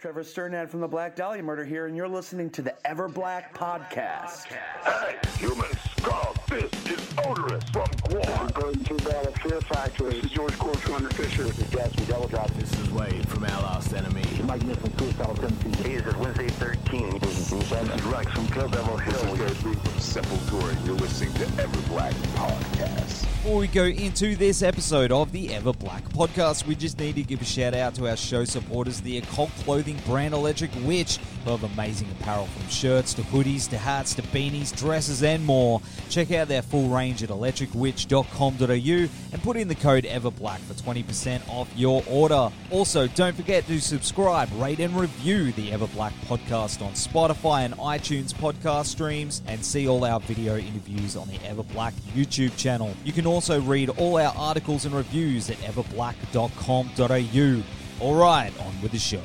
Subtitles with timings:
[0.00, 2.74] This is Trevor Strnad from the Black Dahlia Murder here, and you're listening to the
[2.86, 4.44] Ever Black Podcast.
[4.44, 8.48] Hey, human skull fist is odorous from Guam.
[8.48, 10.14] Going to the Fear Factory.
[10.14, 11.44] This is George Corsh from Under Fisher.
[11.44, 14.24] This is Gas from Devil This is Wade from Our Last Enemy.
[14.44, 15.86] Mike Nick from Suicidal Tendencies.
[15.86, 17.18] Hey, this is Wednesday 13.
[17.18, 18.02] This is Bruce Evans.
[18.04, 19.34] Rex from Kill Devil Hill.
[19.36, 23.26] This is from Sepultura, and you're listening to Ever Black Podcast.
[23.42, 27.22] Before we go into this episode of the Ever Black podcast, we just need to
[27.22, 31.64] give a shout out to our show supporters, the occult clothing brand Electric Witch, have
[31.64, 35.80] amazing apparel from shirts to hoodies to hats to beanies, dresses, and more.
[36.08, 41.48] Check out their full range at electricwitch.com.au and put in the code EverBlack for 20%
[41.48, 42.50] off your order.
[42.70, 48.34] Also, don't forget to subscribe, rate, and review the EverBlack podcast on Spotify and iTunes
[48.34, 52.94] podcast streams and see all our video interviews on the EverBlack YouTube channel.
[53.04, 57.62] You can also read all our articles and reviews at everblack.com.au.
[58.00, 59.20] All right, on with the show.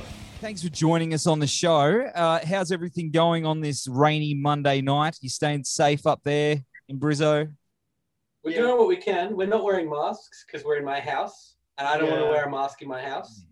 [0.45, 2.01] Thanks for joining us on the show.
[2.01, 5.17] Uh, how's everything going on this rainy Monday night?
[5.19, 7.51] You staying safe up there in Brizzo?
[8.43, 9.35] We're doing what we can.
[9.35, 12.43] We're not wearing masks because we're in my house, and I don't want to wear
[12.43, 13.43] a mask in my house.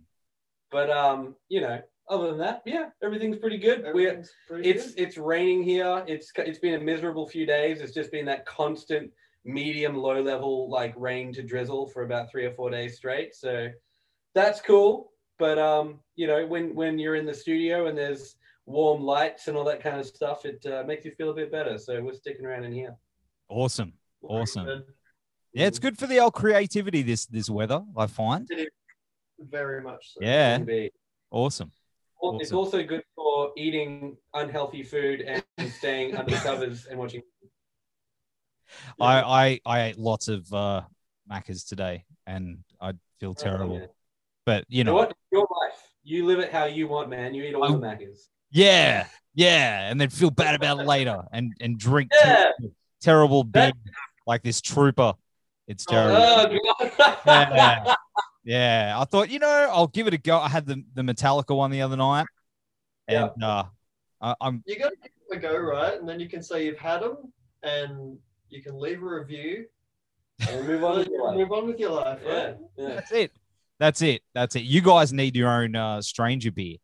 [0.70, 3.82] But um, you know, other than that, yeah, everything's pretty good.
[3.82, 5.02] We're Everything's pretty it's good.
[5.02, 6.04] it's raining here.
[6.06, 7.82] It's it's been a miserable few days.
[7.82, 9.10] It's just been that constant
[9.44, 13.34] medium low level like rain to drizzle for about three or four days straight.
[13.34, 13.70] So
[14.36, 15.13] that's cool.
[15.40, 19.58] But um, you know, when when you're in the studio and there's warm lights and
[19.58, 21.78] all that kind of stuff, it uh, makes you feel a bit better.
[21.78, 22.96] So we're sticking around in here.
[23.50, 23.94] Awesome.
[24.22, 24.86] Awesome.
[25.54, 28.50] Yeah, it's good for the old creativity this this weather, I find.
[29.40, 30.20] Very much so.
[30.22, 30.58] Yeah.
[30.58, 30.92] Maybe.
[31.32, 31.72] Awesome.
[32.40, 35.44] It's also good for eating unhealthy food and
[35.74, 37.22] staying under the covers and watching.
[39.00, 40.84] I, I I ate lots of uh
[41.30, 43.76] Maccas today and I feel terrible.
[43.76, 43.86] Oh, yeah.
[44.46, 45.14] But you You know know, what?
[45.32, 45.80] Your life.
[46.04, 47.34] You live it how you want, man.
[47.34, 48.28] You eat all the I'm- Maccas.
[48.52, 52.52] yeah, yeah, and then feel bad about it later and and drink Yeah.
[52.60, 52.70] ter-
[53.02, 53.72] terrible beer
[54.28, 55.14] like this trooper.
[55.68, 56.18] It's terrible.
[56.18, 56.60] Oh,
[57.26, 57.96] yeah.
[58.44, 58.96] yeah.
[59.00, 60.38] I thought, you know, I'll give it a go.
[60.38, 62.26] I had the, the Metallica one the other night.
[63.08, 63.64] And uh
[64.22, 65.98] I, I'm You got to give them a go, right?
[66.00, 67.32] And then you can say you've had them,
[67.64, 68.18] and
[68.50, 69.66] you can leave a review.
[70.50, 70.98] And move on.
[71.00, 71.38] with your life.
[71.38, 72.58] Move on with your life, Yeah, right?
[72.78, 72.88] yeah.
[72.96, 73.32] that's it.
[73.80, 74.22] That's it.
[74.34, 74.64] That's it.
[74.64, 76.78] You guys need your own uh stranger beer.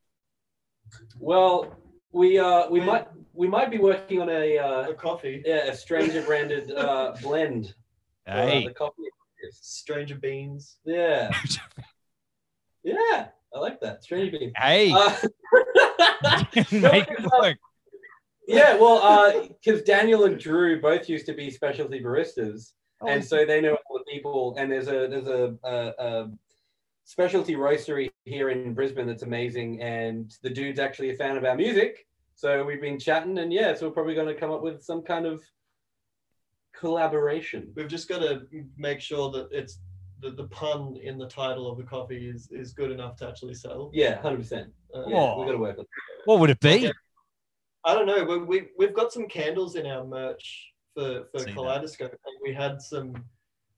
[1.19, 1.75] Well,
[2.11, 5.75] we uh we might we might be working on a uh A coffee, yeah a
[5.75, 7.73] stranger branded uh blend
[8.25, 8.67] for uh, Hey.
[8.67, 9.03] the coffee.
[9.51, 10.77] stranger beans.
[10.85, 11.31] Yeah,
[12.83, 13.27] yeah.
[13.53, 14.03] I like that.
[14.03, 14.53] Stranger beans.
[14.57, 14.91] hey.
[14.91, 15.15] Uh,
[16.71, 17.57] Make it work.
[18.47, 22.71] Yeah, well, because Daniel and Drew both used to be specialty baristas,
[23.01, 24.55] Oh, and so they know all the people.
[24.57, 26.31] And there's a there's a, a, a
[27.13, 31.55] specialty roastery here in Brisbane that's amazing, and the dude's actually a fan of our
[31.55, 32.05] music.
[32.35, 35.01] So we've been chatting, and yeah, so we're probably going to come up with some
[35.01, 35.41] kind of
[36.75, 37.71] collaboration.
[37.75, 38.43] We've just got to
[38.77, 39.79] make sure that it's
[40.21, 43.55] the, the pun in the title of the coffee is is good enough to actually
[43.55, 43.89] sell.
[43.91, 44.69] Yeah, hundred percent.
[44.95, 45.39] Uh, Yeah, Oh.
[45.39, 45.85] we got to work on.
[45.85, 45.89] It.
[46.25, 46.75] What would it be?
[46.89, 46.91] Okay.
[47.85, 48.23] I don't know.
[48.23, 51.53] We, we we've got some candles in our merch for for See.
[51.53, 52.11] Kaleidoscope.
[52.11, 53.15] And we had some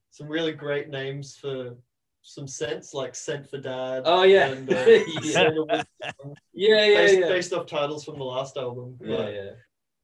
[0.10, 1.78] some really great names for
[2.22, 4.04] some scents like Scent for Dad.
[4.06, 4.76] Oh yeah, and, uh,
[5.24, 5.84] yeah, yeah,
[6.54, 7.28] yeah, based, yeah.
[7.28, 8.98] based off titles from the last album.
[9.02, 9.50] yeah, But, yeah,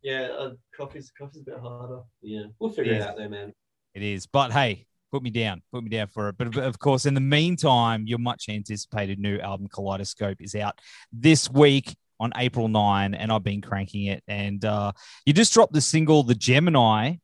[0.02, 0.22] yeah.
[0.28, 2.00] Uh, coffee's coffee's a bit harder.
[2.22, 2.44] yeah.
[2.60, 3.10] We'll figure it Yeah.
[3.10, 3.54] out there, man.
[3.94, 4.26] It is.
[4.28, 5.62] But hey, put me down.
[5.72, 6.38] Put me down for it.
[6.38, 10.80] But of- of course, in the meantime, your much anticipated new album, Kaleidoscope, is out
[11.12, 14.24] this week on April 9, and I've been cranking it.
[14.28, 14.92] And uh,
[15.26, 17.16] you just dropped the single, The Gemini,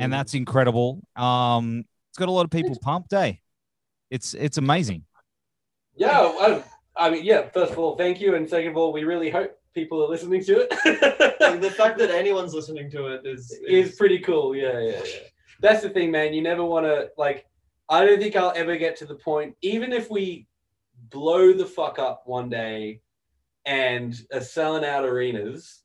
[0.00, 1.00] and that's incredible.
[1.16, 3.34] Um, it's got a lot of people pumped, eh?
[4.10, 5.04] It's it's amazing.
[5.96, 6.62] Yeah, I,
[6.96, 7.48] I mean, yeah.
[7.48, 10.42] First of all, thank you, and second of all, we really hope people are listening
[10.44, 11.60] to Like, it.
[11.60, 14.54] the fact that anyone's listening to it is is pretty cool.
[14.56, 15.20] Yeah, yeah, yeah.
[15.60, 16.32] That's the thing, man.
[16.34, 17.46] You never want to like.
[17.88, 20.46] I don't think I'll ever get to the point, even if we
[21.10, 23.00] blow the fuck up one day
[23.64, 25.82] and are selling out arenas,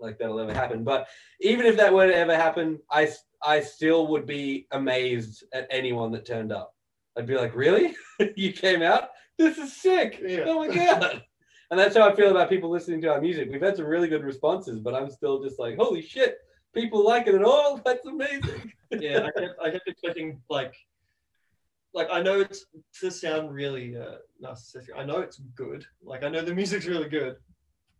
[0.00, 0.82] like that'll ever happen.
[0.84, 1.06] But
[1.40, 3.08] even if that were to ever happen, I
[3.42, 6.73] I still would be amazed at anyone that turned up.
[7.16, 7.94] I'd be like, really?
[8.36, 9.10] you came out?
[9.38, 10.20] This is sick.
[10.24, 10.44] Yeah.
[10.46, 11.22] Oh my god.
[11.70, 13.48] And that's how I feel about people listening to our music.
[13.50, 16.36] We've had some really good responses, but I'm still just like, holy shit,
[16.74, 17.78] people like it at all.
[17.84, 18.70] That's amazing.
[18.90, 20.74] yeah, I kept, I kept expecting like,
[21.94, 22.66] like I know it's
[23.00, 24.90] to sound really uh, narcissistic.
[24.96, 25.84] I know it's good.
[26.04, 27.36] Like I know the music's really good.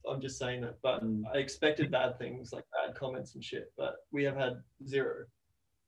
[0.08, 1.22] I'm just saying that, but Mm.
[1.34, 3.72] I expected bad things like bad comments and shit.
[3.78, 5.24] But we have had zero.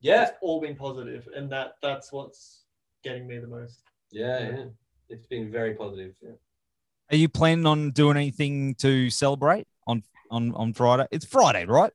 [0.00, 2.64] Yeah, It's all been positive, and that that's what's
[3.06, 3.81] getting me the most.
[4.11, 4.64] yeah, yeah.
[5.08, 6.14] It's been very positive.
[6.20, 6.31] Yeah.
[7.12, 11.06] Are you planning on doing anything to celebrate on on on Friday?
[11.12, 11.93] It's Friday, right?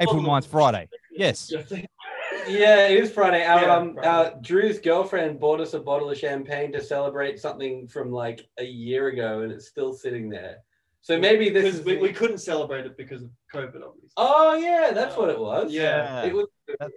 [0.00, 0.40] April Probably.
[0.42, 0.88] 9th, Friday.
[1.12, 1.52] Yes.
[2.48, 3.44] Yeah, it is Friday.
[3.44, 4.08] Our, Yeah, um, Friday.
[4.08, 8.64] our Drew's girlfriend bought us a bottle of champagne to celebrate something from like a
[8.64, 10.56] year ago, and it's still sitting there.
[11.04, 11.84] So maybe this is.
[11.84, 14.10] we, we couldn't celebrate it because of COVID, obviously.
[14.16, 15.72] Oh yeah, that's what it was.
[15.72, 16.22] Yeah.
[16.24, 16.46] It was.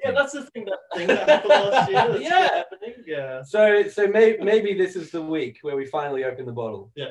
[0.03, 2.07] Yeah, that's the thing that thing that happened last year.
[2.09, 2.39] that's Yeah.
[2.53, 2.93] happening.
[3.07, 3.41] Yeah.
[3.43, 6.91] So so may, maybe this is the week where we finally open the bottle.
[6.95, 7.09] Yeah.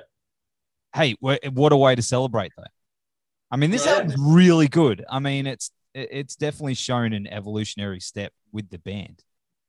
[0.94, 2.62] Hey, what a way to celebrate though.
[3.50, 3.94] I mean, this Yeah.
[3.94, 5.04] album's really good.
[5.08, 9.22] I mean, it's it's definitely shown an evolutionary step with the band.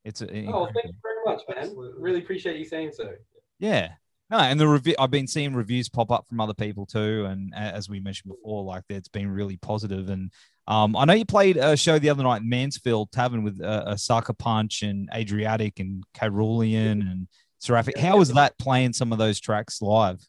[0.04, 0.66] It's a, Oh, incredible.
[0.76, 1.58] thank you very much, man.
[1.58, 2.02] Absolutely.
[2.02, 3.14] Really appreciate you saying so.
[3.58, 3.94] Yeah.
[4.32, 7.54] No, and the review I've been seeing reviews pop up from other people too, and
[7.56, 10.10] as we mentioned before, like it's been really positive.
[10.10, 10.32] And
[10.68, 13.84] um, I know you played a show the other night in Mansfield Tavern with uh,
[13.86, 17.28] a Sucker Punch and Adriatic and Carolean and
[17.60, 18.00] Seraphic.
[18.00, 20.28] How was that playing some of those tracks live?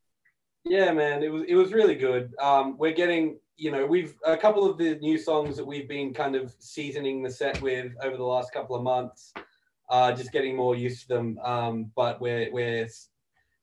[0.65, 2.35] Yeah, man, it was it was really good.
[2.39, 6.13] Um, we're getting, you know, we've a couple of the new songs that we've been
[6.13, 9.33] kind of seasoning the set with over the last couple of months,
[9.89, 11.39] uh, just getting more used to them.
[11.43, 12.89] Um, but we're we're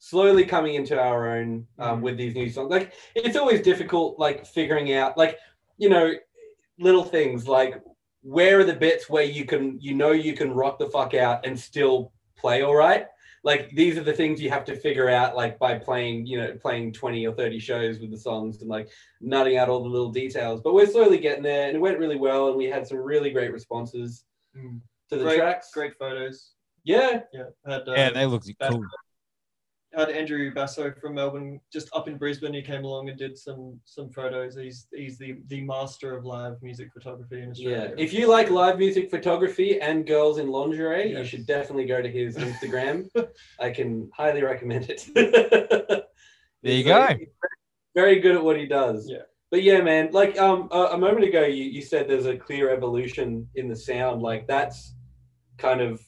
[0.08, 2.70] slowly coming into our own um, with these new songs.
[2.70, 5.38] Like it's always difficult, like figuring out, like
[5.78, 6.12] you know,
[6.78, 7.82] little things like
[8.22, 11.46] where are the bits where you can, you know, you can rock the fuck out
[11.46, 13.06] and still play all right
[13.46, 16.54] like these are the things you have to figure out like by playing you know
[16.62, 18.90] playing 20 or 30 shows with the songs and like
[19.22, 22.18] nutting out all the little details but we're slowly getting there and it went really
[22.18, 24.26] well and we had some really great responses
[24.58, 24.80] Mm.
[25.10, 26.52] to the Great, tracks great photos.
[26.84, 27.44] yeah Yeah.
[27.66, 28.84] Had, uh, Yeah, they looked cool.
[29.96, 32.54] Had Andrew Basso from Melbourne just up in Brisbane.
[32.54, 34.56] He came along and did some some photos.
[34.56, 37.78] He's he's the the master of live music photography in Australia.
[37.78, 38.04] yeah Australia.
[38.06, 42.10] if you like live music photography and girls in lingerie you should definitely go to
[42.10, 43.08] his instagram
[43.60, 45.08] i can highly recommend it
[46.64, 47.08] there you go.
[47.96, 49.24] very good at what he does Yeah.
[49.52, 52.70] but yeah man like um a, a moment ago you, you said there's a clear
[52.70, 54.96] evolution in the sound like that's
[55.58, 56.02] kind of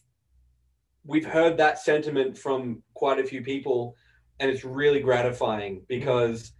[1.05, 3.95] we've heard that sentiment from quite a few people
[4.39, 6.51] and it's really gratifying because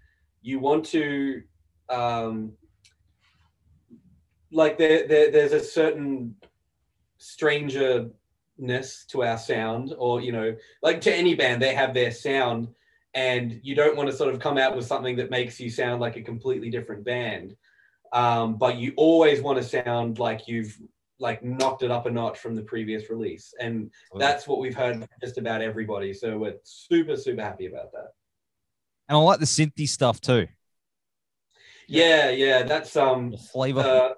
[0.42, 1.42] you want to
[1.89, 2.53] um
[4.51, 6.36] like there, there there's a certain
[7.18, 12.68] strangeness to our sound or you know like to any band they have their sound
[13.15, 16.01] and you don't want to sort of come out with something that makes you sound
[16.01, 17.56] like a completely different band.
[18.12, 20.77] Um, but you always want to sound like you've
[21.20, 23.54] like knocked it up a notch from the previous release.
[23.60, 26.14] And that's what we've heard just about everybody.
[26.14, 28.10] So we're super super happy about that.
[29.08, 30.48] And I like the synthy stuff too.
[31.88, 33.80] yeah yeah that's um The flavor.
[33.82, 34.10] uh,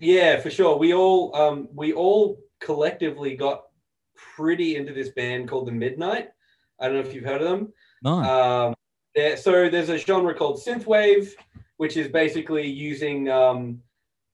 [0.00, 0.76] yeah for sure.
[0.76, 3.62] We all um we all collectively got
[4.36, 6.28] pretty into this band called the midnight.
[6.80, 7.72] I don't know if you've heard of them.
[8.02, 8.14] No.
[8.22, 8.74] Um,
[9.14, 11.30] there, so there's a genre called synthwave,
[11.76, 13.80] which is basically using um,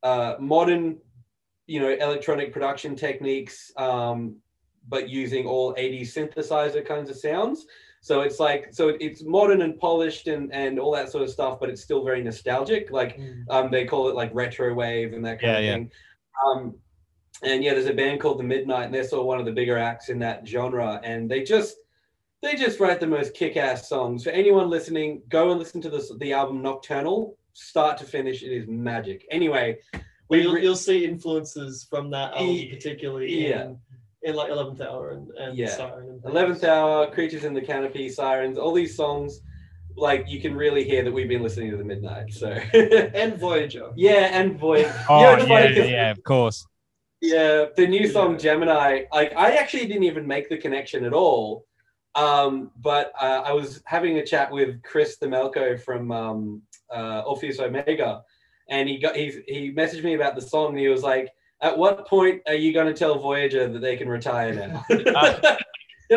[0.02, 0.98] uh, modern,
[1.68, 4.34] you know, electronic production techniques, um,
[4.88, 7.66] but using all 80s synthesizer kinds of sounds.
[8.00, 11.60] So it's like, so it's modern and polished and and all that sort of stuff,
[11.60, 12.90] but it's still very nostalgic.
[12.90, 13.44] Like Mm.
[13.50, 15.72] um, they call it like retro wave and that kind Yeah, of yeah.
[15.74, 15.90] thing.
[16.46, 16.74] Um,
[17.42, 19.52] and yeah, there's a band called the Midnight, and they're sort of one of the
[19.52, 21.76] bigger acts in that genre, and they just
[22.40, 24.22] they just write the most kick-ass songs.
[24.24, 28.44] For anyone listening, go and listen to this, the album Nocturnal, start to finish.
[28.44, 29.26] It is magic.
[29.32, 29.78] Anyway,
[30.28, 33.62] Well, you'll, re- you'll see influences from that album, Ye- particularly yeah.
[33.64, 33.78] in,
[34.22, 35.68] in like Eleventh Hour and, and Yeah.
[35.68, 36.08] Siren.
[36.10, 36.24] And.
[36.24, 39.40] Eleventh Hour, Creatures in the Canopy, Sirens, all these songs,
[39.96, 42.32] like you can really hear that we've been listening to the Midnight.
[42.32, 43.90] So and Voyager.
[43.96, 44.92] yeah, and Void.
[45.08, 46.66] oh, you know, yeah, funny 'cause- yeah, of course.
[47.20, 48.38] Yeah, the new song Yeah.
[48.38, 49.02] Gemini.
[49.12, 51.64] Like, I actually didn't even make the connection at all.
[52.14, 56.62] Um, but uh, I was having a chat with Chris Themelco from um,
[56.94, 58.22] uh, Orpheus Omega,
[58.68, 60.70] and he got he he messaged me about the song.
[60.70, 61.30] And he was like,
[61.62, 65.16] "At what point are you going to tell Voyager that they can retire now?" and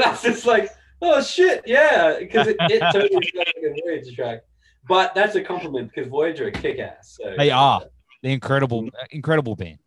[0.03, 0.70] I was just like,
[1.01, 4.39] "Oh shit, yeah," because it, it totally sounds like a Voyager track.
[4.88, 7.17] But that's a compliment because Voyager are kick ass.
[7.22, 7.84] So They are.
[8.24, 9.79] The incredible, incredible band.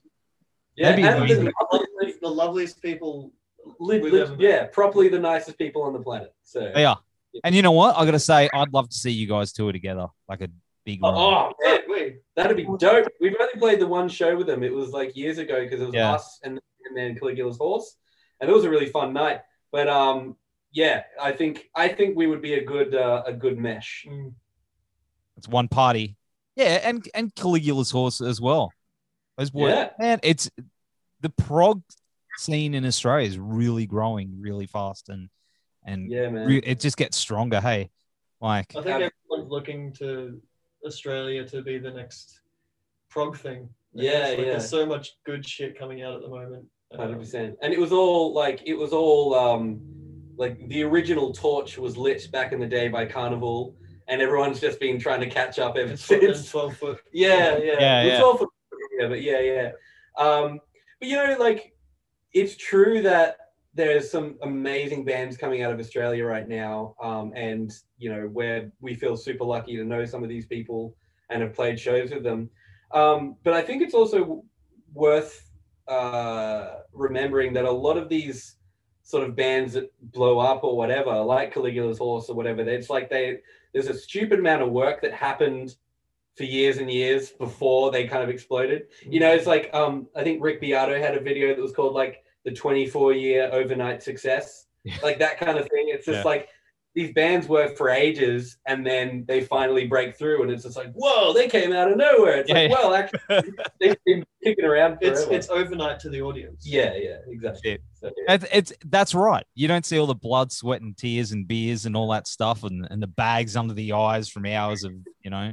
[0.76, 1.52] Yeah, Maybe and the-
[2.00, 3.32] The, the loveliest people.
[3.80, 6.34] Lit- We've lit- yeah, properly the nicest people on the planet.
[6.42, 6.98] So They are.
[7.42, 7.96] And you know what?
[7.96, 10.48] I got to say, I'd love to see you guys tour together, like a
[10.84, 13.08] big Oh, oh, man, Wait, that'd be dope.
[13.20, 14.62] We've only played the one show with them.
[14.62, 16.12] It was like years ago because it was Yeah.
[16.12, 17.96] us and, and then Caligula's horse,
[18.40, 19.40] and it was a really fun night.
[19.72, 20.36] But um,
[20.72, 24.06] yeah, I think I think we would be a good uh, a good mesh.
[24.08, 24.32] mm,
[25.36, 26.16] It's one party.
[26.56, 28.72] Yeah, and and Caligula's horse as well.
[29.36, 29.90] Those boys, Yeah.
[29.98, 30.50] man, it's
[31.20, 31.82] the prog
[32.36, 35.28] scene in Australia is really growing really fast, and
[35.84, 36.46] and Yeah, man.
[36.46, 37.60] re- it just gets stronger.
[37.60, 37.90] Hey,
[38.40, 40.40] like I think everyone's looking to
[40.84, 42.40] Australia to be the next
[43.10, 43.68] prog thing.
[43.94, 44.52] Yeah, It's like yeah.
[44.52, 46.66] There's so much good shit coming out at the moment.
[46.92, 47.56] Um, Hundred percent.
[47.62, 49.80] And it was all like it was all um
[50.36, 53.74] like the original torch was lit back in the day by Karnivool,
[54.08, 56.50] and everyone's just been trying to catch up ever and tw- and since.
[56.50, 56.98] 12 foot.
[57.12, 58.24] Yeah, yeah, Yeah, It's yeah.
[58.24, 58.48] all for-
[58.98, 59.70] yeah, but yeah, yeah.
[60.18, 60.60] Um,
[61.00, 61.72] but you know, like
[62.32, 63.36] it's true that
[63.74, 68.70] there's some amazing bands coming out of Australia right now, um, and you know where
[68.80, 70.94] we feel super lucky to know some of these people
[71.30, 72.48] and have played shows with them.
[72.92, 74.44] Um, but I think it's also
[74.92, 75.50] worth
[75.88, 78.56] uh, remembering that a lot of these
[79.02, 83.10] sort of bands that blow up or whatever, like Caligula's Horse or whatever, it's like
[83.10, 83.38] they
[83.72, 85.74] there's a stupid amount of work that happened
[86.36, 88.84] for years and years before they kind of exploded.
[89.02, 91.94] You know, it's like um, I think Rick Beato had a video that was called
[91.94, 94.96] like the 24 year overnight success, Yeah.
[95.02, 95.86] like that kind of thing.
[95.88, 96.22] It's just Yeah.
[96.24, 96.48] like
[96.94, 100.92] these bands work for ages and then they finally break through, and it's just like,
[100.92, 102.36] whoa, they came out of nowhere.
[102.36, 102.76] It's Yeah, like, yeah.
[102.76, 103.20] well, actually,
[103.80, 105.16] they've been kicking around forever.
[105.16, 106.64] It's it's overnight to the audience.
[106.64, 107.72] yeah, yeah, exactly.
[107.72, 107.82] Shit.
[107.94, 108.34] So, yeah.
[108.34, 109.44] It's, it's that's right.
[109.56, 112.62] You don't see all the blood, sweat, and tears and beers and all that stuff,
[112.62, 114.92] and, and the bags under the eyes from hours of
[115.24, 115.52] you know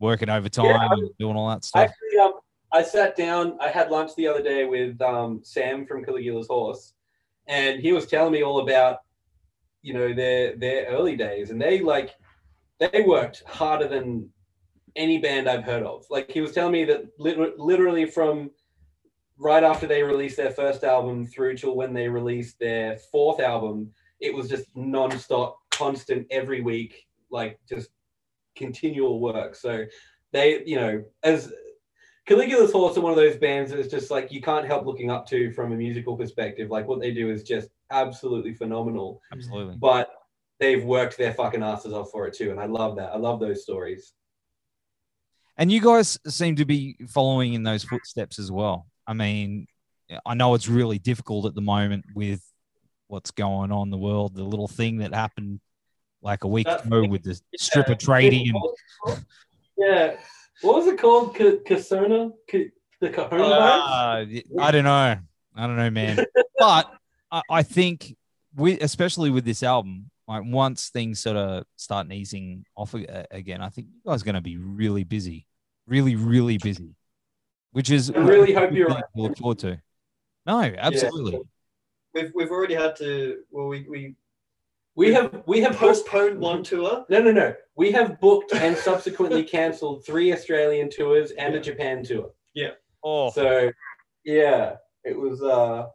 [0.00, 1.90] working overtime Yeah, and doing all that stuff.
[1.90, 2.32] Actually, um,
[2.76, 3.56] I sat down.
[3.58, 6.92] I had lunch the other day with um, Sam from Caligula's Horse,
[7.46, 8.98] and he was telling me all about,
[9.80, 12.10] you know, their their early days, and they like
[12.78, 14.28] they worked harder than
[14.94, 16.04] any band I've heard of.
[16.10, 18.50] Like he was telling me that lit- literally from
[19.38, 23.90] right after they released their first album through till when they released their fourth album,
[24.20, 27.88] it was just non-stop, constant every week, like just
[28.54, 29.54] continual work.
[29.54, 29.84] So
[30.32, 31.52] they, you know, as
[32.26, 35.26] Caligula's Horse are one of those bands that's just like you can't help looking up
[35.28, 36.70] to from a musical perspective.
[36.70, 39.20] Like what they do is just absolutely phenomenal.
[39.32, 39.76] Absolutely.
[39.76, 40.10] But
[40.58, 43.12] they've worked their fucking asses off for it too, and I love that.
[43.12, 44.12] I love those stories.
[45.56, 48.86] And you guys seem to be following in those footsteps as well.
[49.06, 49.66] I mean,
[50.24, 52.42] I know it's really difficult at the moment with
[53.06, 54.34] what's going on in the world.
[54.34, 55.60] The little thing that happened
[56.22, 59.24] like a week That ago with the stripper trading and
[59.78, 60.16] Yeah.
[60.62, 61.34] What was it called?
[61.34, 62.32] K- Kasona?
[62.48, 62.70] K-
[63.00, 64.24] the Kahuna Uh,
[64.60, 65.18] I don't know.
[65.54, 66.18] I don't know, man.
[66.58, 66.90] but
[67.30, 68.16] I, I think,
[68.54, 73.68] we, especially with this album, like once things sort of start easing off again, I
[73.68, 75.46] think you guys are going to be really busy,
[75.86, 76.96] really, really busy,
[77.72, 79.04] which is I really hope you're right.
[79.14, 79.80] to look forward to.
[80.46, 81.40] No, absolutely.
[82.14, 84.14] We've we've already had to well we we
[84.96, 87.04] We have we have postponed one tour.
[87.10, 87.54] no no no.
[87.76, 92.30] We have booked and subsequently cancelled three Australian tours and a Japan tour.
[92.54, 92.70] Yeah.
[93.04, 93.70] Oh, So
[94.24, 95.86] yeah, it was uh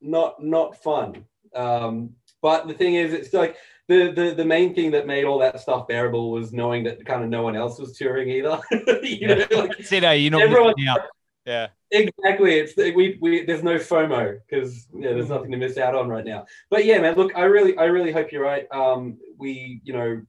[0.00, 1.24] not not fun.
[1.54, 2.10] Um
[2.42, 3.56] but the thing is it's like
[3.88, 7.22] the, the the main thing that made all that stuff bearable was knowing that kind
[7.22, 8.58] of no one else was touring either.
[9.02, 10.12] you know, like That's it, eh?
[10.14, 11.00] You're not everyone- missing out.
[11.46, 11.68] Yeah.
[11.92, 12.58] Exactly.
[12.58, 16.24] It's we we there's no FOMO because yeah, there's nothing to miss out on right
[16.24, 16.44] now.
[16.68, 18.66] But yeah, man, look, I really I really hope you're right.
[18.72, 20.20] Um, we you know,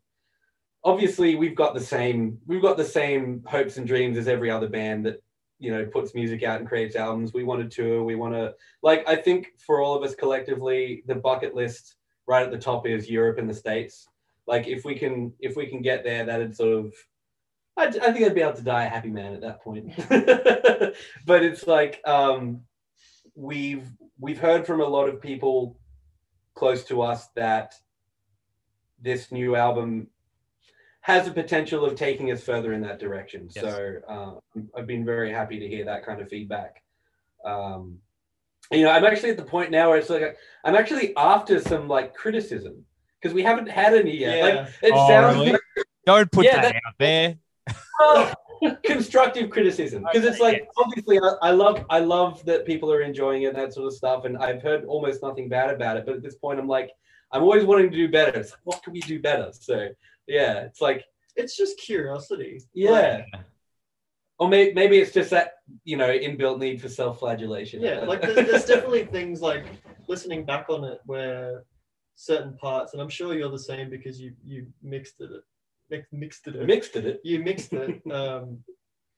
[0.83, 4.69] obviously we've got the same we've got the same hopes and dreams as every other
[4.69, 5.23] band that
[5.59, 7.33] you know puts music out and creates albums.
[7.33, 8.03] We want to tour.
[8.03, 11.95] We want to like I think for all of us collectively, the bucket list
[12.27, 14.07] right at the top is Europe and the States.
[14.45, 16.93] Like if we can if we can get there, that'd sort of
[17.77, 19.93] I, I think I'd be able to die a happy man at that point.
[21.25, 22.61] but it's like um,
[23.35, 23.87] we've
[24.19, 25.79] we've heard from a lot of people
[26.55, 27.75] close to us that
[28.99, 30.07] this new album
[31.01, 33.47] has the potential of taking us further in that direction.
[33.55, 33.63] Yes.
[33.63, 36.81] So uh, I've been very happy to hear that kind of feedback.
[37.45, 37.99] Um,
[38.71, 41.87] you know, I'm actually at the point now where it's like I'm actually after some
[41.87, 42.83] like criticism
[43.21, 44.43] because we haven't had any yet.
[44.43, 45.57] Like it Oh, sounds really?
[46.05, 47.35] Don't put Yeah, that, that- out there.
[47.99, 48.33] Well,
[48.83, 53.43] constructive criticism because it's like obviously I, I love I love that people are enjoying
[53.43, 56.23] it that sort of stuff and I've heard almost nothing bad about it but at
[56.23, 56.89] this point I'm like
[57.31, 58.39] I'm always wanting to do better.
[58.39, 59.51] It's like what can we do better?
[59.51, 59.89] So
[60.27, 62.61] yeah it's like It's just curiosity.
[62.73, 63.25] yeah.
[64.39, 67.81] Or maybe, maybe it's just that you know inbuilt need for self-flagellation.
[67.81, 69.65] Yeah, like there's, there's definitely things like
[70.07, 71.63] listening back on it where
[72.15, 75.31] certain parts, and I'm sure you're the same because you you mixed it,
[75.89, 77.21] mix, mixed it, Mixed it.
[77.23, 78.01] you mixed it.
[78.11, 78.59] um,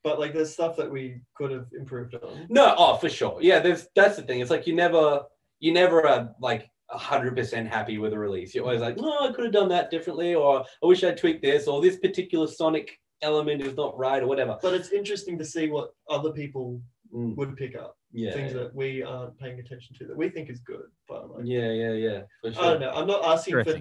[0.02, 2.46] but like there's stuff that we could have improved on.
[2.48, 3.38] No, oh for sure.
[3.40, 4.40] Yeah, there's that's the thing.
[4.40, 5.22] It's like you never
[5.58, 8.54] you never are like hundred percent happy with a release.
[8.54, 11.42] You're always like, no, I could have done that differently, or I wish I'd tweaked
[11.42, 14.58] this, or this particular sonic element is not right, or whatever.
[14.62, 16.80] But it's interesting to see what other people
[17.12, 20.48] Mm, would pick up, yeah, things that we aren't paying attention to that we think
[20.48, 20.84] is good.
[21.08, 22.20] But like, yeah, yeah, yeah.
[22.40, 22.90] For I don't know.
[22.92, 23.74] I'm not asking for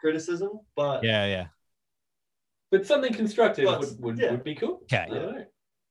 [0.00, 1.46] criticism, but Yeah, yeah.
[2.70, 4.30] But something constructive But, would, would, yeah.
[4.30, 4.80] would be cool.
[4.84, 5.06] Okay.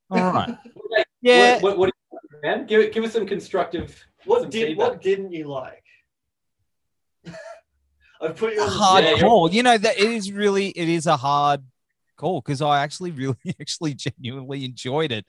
[0.10, 0.56] All right.
[0.74, 1.60] What- Yeah.
[1.60, 2.66] What, what, do you think, man?
[2.66, 4.02] Give it, give us some constructive.
[4.26, 4.88] what some did feedback.
[4.90, 5.84] what didn't you like?
[8.22, 9.52] I've put you on the hard Yeah, call.
[9.52, 11.62] You know that it is really it is a hard
[12.18, 15.26] call because I actually really actually genuinely enjoyed it.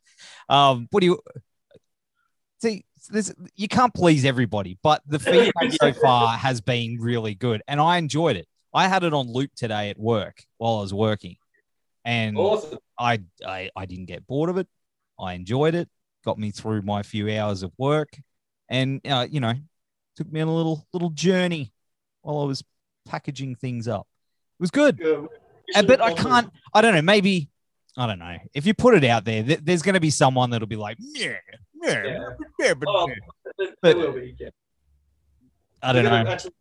[0.48, 1.18] Um, what do you
[2.60, 2.84] see?
[3.08, 7.80] This you can't please everybody, but the feedback so far has been really good, and
[7.80, 8.46] I enjoyed it.
[8.72, 11.36] I had it on loop today at work while I was working,
[12.04, 12.78] and Awesome.
[12.98, 14.68] I, I I didn't get bored of it.
[15.18, 15.88] I enjoyed it.
[16.24, 18.10] Got me through my few hours of work,
[18.68, 19.54] and uh, you know,
[20.16, 21.72] took me on a little little journey
[22.22, 22.62] while I was
[23.06, 24.06] packaging things up.
[24.58, 24.98] It was good.
[24.98, 25.26] We
[25.74, 26.50] Uh, but I can't.
[26.74, 27.02] I don't know.
[27.02, 27.48] Maybe
[27.96, 28.36] I don't know.
[28.54, 30.96] If you put it out there, th- there's going to be someone that'll be like,
[31.00, 31.34] yeah,
[31.82, 32.28] yeah, Yeah.
[32.58, 33.08] yeah, but Oh,
[33.82, 34.50] but- be, yeah.
[35.82, 36.30] I don't know.
[36.30, 36.52] Actually,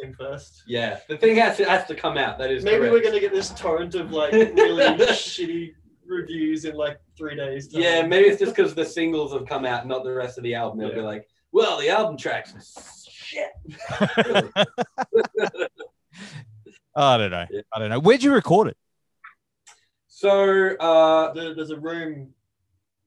[0.00, 0.62] thing first.
[0.66, 2.38] Yeah, the thing has to, has to come out.
[2.38, 2.92] That is Maybe correct.
[2.92, 5.72] we're gonna get this torrent of like really shitty
[6.06, 7.68] reviews in like three days.
[7.68, 7.82] time.
[7.82, 10.54] Yeah, maybe it's just because the singles have come out, not the rest of the
[10.54, 10.78] album.
[10.80, 12.62] They'll be like, well, the album tracks are
[13.10, 13.50] shit.
[16.96, 17.46] I don't know.
[17.50, 17.60] Yeah.
[17.72, 18.00] I don't know.
[18.00, 18.76] Where'd you record it?
[20.08, 22.34] so, uh, There- there's a room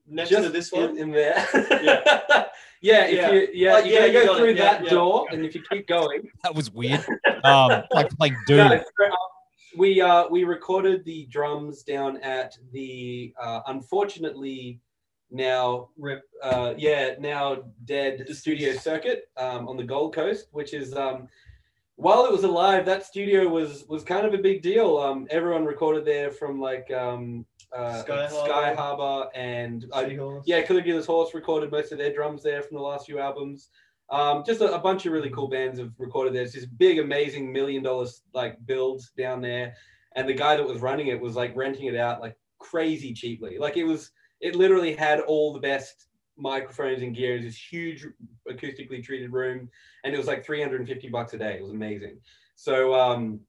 [0.08, 0.98] next just to this in, one.
[0.98, 1.46] in there.
[1.84, 2.46] Yeah.
[2.84, 3.32] Yeah, if Yeah.
[3.32, 4.38] you yeah, Oh, you yeah, gotta you go got it.
[4.40, 4.90] through Yeah, that yeah.
[4.92, 7.04] door, and if you keep going, That was weird.
[7.44, 8.58] Um, like playing Doom.
[8.70, 9.16] No, uh,
[9.76, 14.80] we uh we recorded the drums down at the uh, unfortunately
[15.32, 16.22] now Rip.
[16.44, 21.28] uh, yeah, now dead the studio circuit um, on the Gold Coast, which is um,
[21.96, 24.98] while it was alive, that studio was was kind of a big deal.
[24.98, 29.04] Um, everyone recorded there from like um, uh, Sky Sky, Harbor.
[29.04, 30.06] Harbor and uh,
[30.46, 33.70] yeah, Caligula's Horse recorded most of their drums there from the last few albums.
[34.10, 36.44] Um, just a, a bunch of really cool bands have recorded there.
[36.44, 39.74] It's this big, amazing million dollars like builds down there,
[40.16, 43.58] and the guy that was running it was like renting it out like crazy cheaply.
[43.58, 46.08] Like it was, it literally had all the best
[46.38, 47.34] microphones and gear.
[47.34, 48.06] It was this huge
[48.50, 49.70] acoustically treated room,
[50.04, 51.56] and it was like 350 bucks a day.
[51.56, 52.20] It was amazing.
[52.56, 53.40] So, um,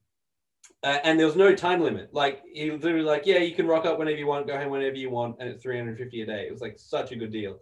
[0.83, 2.13] uh, and there was no time limit.
[2.13, 4.71] Like he was literally like, yeah, you can rock up whenever you want, go home
[4.71, 6.47] whenever you want, and it's 350 a day.
[6.47, 7.59] It was like such a good deal.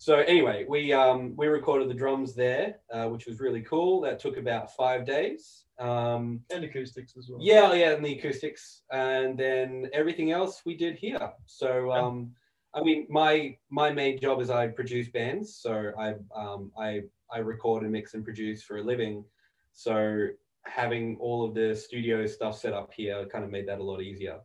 [0.00, 4.00] So anyway, we um, we recorded the drums there, uh, which was really cool.
[4.02, 5.64] That took about five days.
[5.80, 7.40] Um, And acoustics as well.
[7.42, 11.32] yeah, yeah, and the acoustics, and then everything else we did here.
[11.46, 12.32] So, um,
[12.74, 15.56] I mean, my my main job is I produce bands.
[15.56, 19.24] So I um, I I record and mix and produce for a living.
[19.72, 20.28] So
[20.68, 24.02] having all of the studio stuff set up here kind of made that a lot
[24.02, 24.38] easier.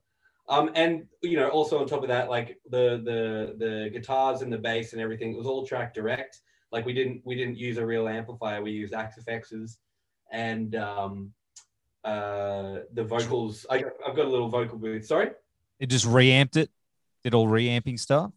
[0.49, 4.51] Um, and you know, also on top of that, like the the the guitars and
[4.51, 6.41] the bass and everything, it was all track direct.
[6.71, 8.62] Like we didn't we didn't use a real amplifier.
[8.62, 9.77] We used Axe-Fx's
[10.31, 11.31] and um,
[12.03, 13.65] uh, the vocals.
[13.69, 15.05] I, I've got a little vocal booth.
[15.05, 15.29] Sorry.
[15.79, 16.69] It just reamped it.
[17.23, 18.31] Did all reamping stuff.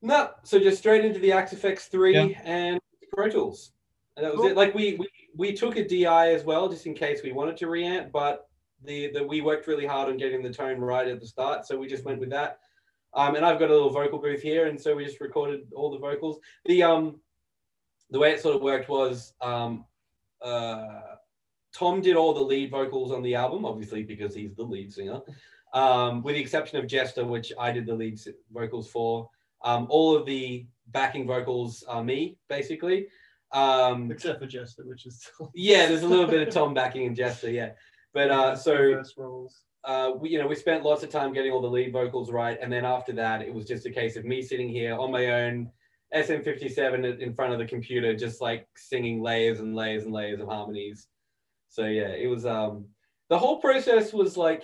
[0.00, 2.40] No, so just straight into the Axifx three Yeah.
[2.44, 2.80] and
[3.12, 3.72] Pro Tools,
[4.16, 4.56] and that was it.
[4.56, 7.66] Like we, we we took a DI as well, just in case we wanted to
[7.66, 8.48] reamp, but
[8.84, 11.76] the the we worked really hard on getting the tone right at the start, so
[11.76, 12.58] we just went with that.
[13.14, 15.90] Um, and I've got a little vocal booth here, and so we just recorded all
[15.90, 16.38] the vocals.
[16.64, 17.20] The um,
[18.10, 19.84] the way it sort of worked was um,
[20.42, 21.00] uh,
[21.74, 25.20] Tom did all the lead vocals on the album, obviously because he's the lead singer.
[25.72, 28.20] Um, with the exception of Jester, which I did the lead
[28.52, 29.28] vocals for.
[29.64, 33.08] Um, all of the backing vocals are me, basically.
[33.54, 37.16] Um, Except for Jester, which is yeah, there's a little bit of Tom backing and
[37.16, 37.70] Jester, yeah.
[38.12, 39.02] But uh, so
[39.84, 42.58] uh, we, you know, we spent lots of time getting all the lead vocals right,
[42.60, 45.26] and then after that, it was just a case of me sitting here on my
[45.26, 45.70] own,
[46.14, 50.48] SM57 in front of the computer, just like singing layers and layers and layers of
[50.48, 51.08] harmonies.
[51.68, 52.86] So yeah, it was um,
[53.28, 54.62] the whole process was like,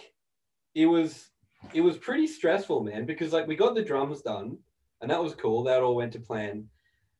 [0.74, 1.30] it was
[1.74, 4.58] it was pretty stressful, man, because like we got the drums done,
[5.00, 5.64] and that was cool.
[5.64, 6.68] That all went to plan,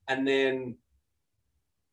[0.09, 0.77] and then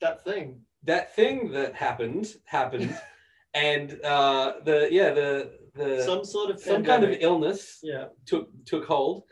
[0.01, 0.61] That thing.
[0.83, 2.95] that thing that happened happened,
[3.53, 8.05] and uh, the yeah the the Some sort of some kind of illness Yeah.
[8.25, 9.23] took took hold,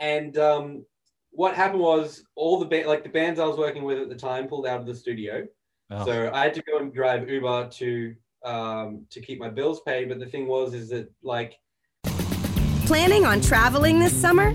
[0.00, 0.84] and um,
[1.30, 4.14] what happened was all the ba- like the bands I was working with at the
[4.14, 5.46] time pulled out of the studio,
[5.90, 6.04] Oh.
[6.06, 10.08] So I had to go and drive Uber to um, to keep my bills paid.
[10.08, 11.54] But the thing was, is that like
[12.86, 14.54] Planning on traveling this summer?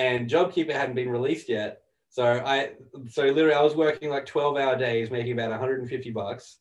[0.00, 1.82] and JobKeeper hadn't been released yet.
[2.08, 2.72] So I,
[3.08, 6.58] so literally, I was working like twelve hour days, making about 150 bucks,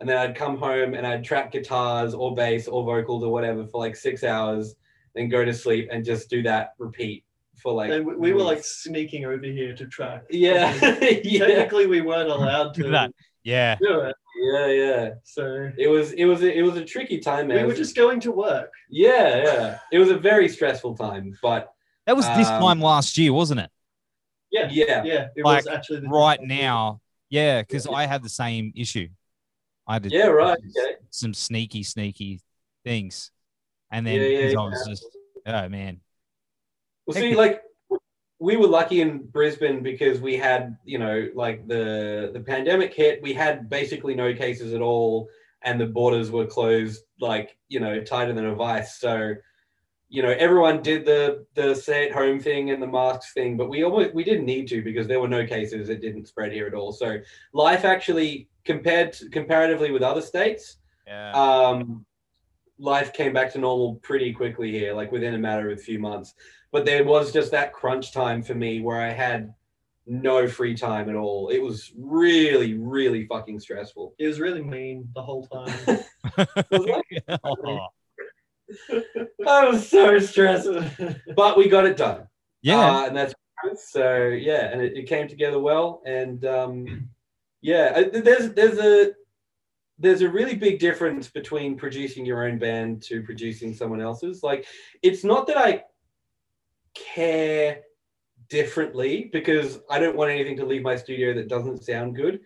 [0.00, 3.66] and then I'd come home and I'd track guitars or bass or vocals or whatever
[3.66, 4.74] for like six hours,
[5.14, 7.24] then go to sleep and just do that repeat
[7.62, 7.90] for like.
[7.90, 10.24] And we, we were like sneaking over here to track.
[10.30, 10.72] yeah,
[11.24, 13.12] yeah, Technically, we weren't allowed to Look at that.
[13.44, 13.76] Yeah.
[13.80, 14.16] do it.
[14.52, 15.10] yeah, yeah.
[15.24, 17.62] So It was, it was, it was a tricky time, man.
[17.62, 18.70] we were just going to work.
[18.90, 19.78] yeah, yeah.
[19.92, 21.72] It was a very stressful time, but
[22.08, 23.70] That was this Um, time last year, wasn't it?
[24.50, 24.68] Yeah.
[24.72, 25.28] yeah, Yeah.
[25.36, 27.02] It Like, was actually the Right now.
[27.28, 29.08] Yeah, because I had the same issue.
[29.86, 30.58] I did yeah, right.
[30.58, 30.96] Okay.
[31.10, 32.40] some sneaky, sneaky
[32.82, 33.30] things.
[33.92, 34.70] And then Yeah, yeah, 'cause I yeah.
[34.70, 35.06] was just,
[35.44, 36.00] oh man.
[37.06, 37.62] Well, see, like
[38.38, 43.20] we were lucky in Brisbane because we had, you know, like the the pandemic hit.
[43.20, 45.28] We had basically no cases at all,
[45.62, 48.98] and the borders were closed, like you know, tighter than a vice.
[48.98, 49.34] So,
[50.10, 53.68] you know, everyone did the the stay at home thing and the masks thing, but
[53.68, 55.90] we almost we didn't need to because there were no cases.
[55.90, 56.92] It didn't spread here at all.
[56.92, 57.18] So,
[57.52, 61.32] life actually compared to, comparatively with other states, Yeah.
[61.32, 62.06] um,
[62.78, 65.98] life came back to normal pretty quickly here, like within a matter of a few
[65.98, 66.34] months.
[66.72, 69.52] But there was just that crunch time for me where I had
[70.06, 71.48] no free time at all.
[71.48, 74.14] It was really, really fucking stressful.
[74.18, 75.98] It was really mean the whole time.
[77.44, 77.88] Oh,
[79.46, 80.68] I was so stressed,
[81.34, 82.28] but we got it done.
[82.62, 82.78] yeah.
[82.78, 83.34] Uh, and that's
[83.76, 86.02] so yeah, and it, it came together well.
[86.06, 87.08] And um,
[87.60, 89.12] yeah, there's there's a
[89.98, 94.42] there's a really big difference between producing your own band to producing someone else's.
[94.42, 94.64] Like,
[95.02, 95.84] it's not that I
[96.94, 97.80] care
[98.48, 102.40] differently because I don't want anything to leave my studio that doesn't sound good.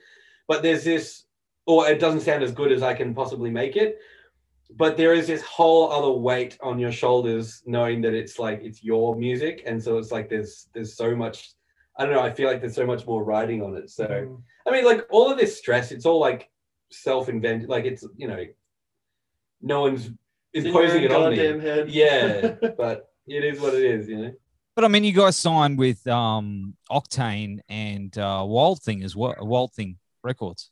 [0.48, 1.24] But there's this,
[1.66, 3.98] or it doesn't sound as good as I can possibly make it.
[4.76, 8.82] But there is this whole other weight on your shoulders knowing that it's like it's
[8.82, 9.62] your music.
[9.66, 11.52] And so it's like there's there's so much
[11.98, 13.90] I don't know, I feel like there's so much more riding on it.
[13.90, 14.42] So Mm.
[14.66, 16.48] I mean like all of this stress, it's all like
[16.90, 18.44] self-invented, like it's you know,
[19.60, 20.10] no one's
[20.52, 21.36] It's in your imposing it on me.
[21.38, 21.90] head.
[21.90, 24.32] Yeah, but it is what it is, you know.
[24.74, 29.34] But I mean, you guys signed with um, Octane and uh, Wild Thing as well.
[29.40, 30.70] Wild Thing Records.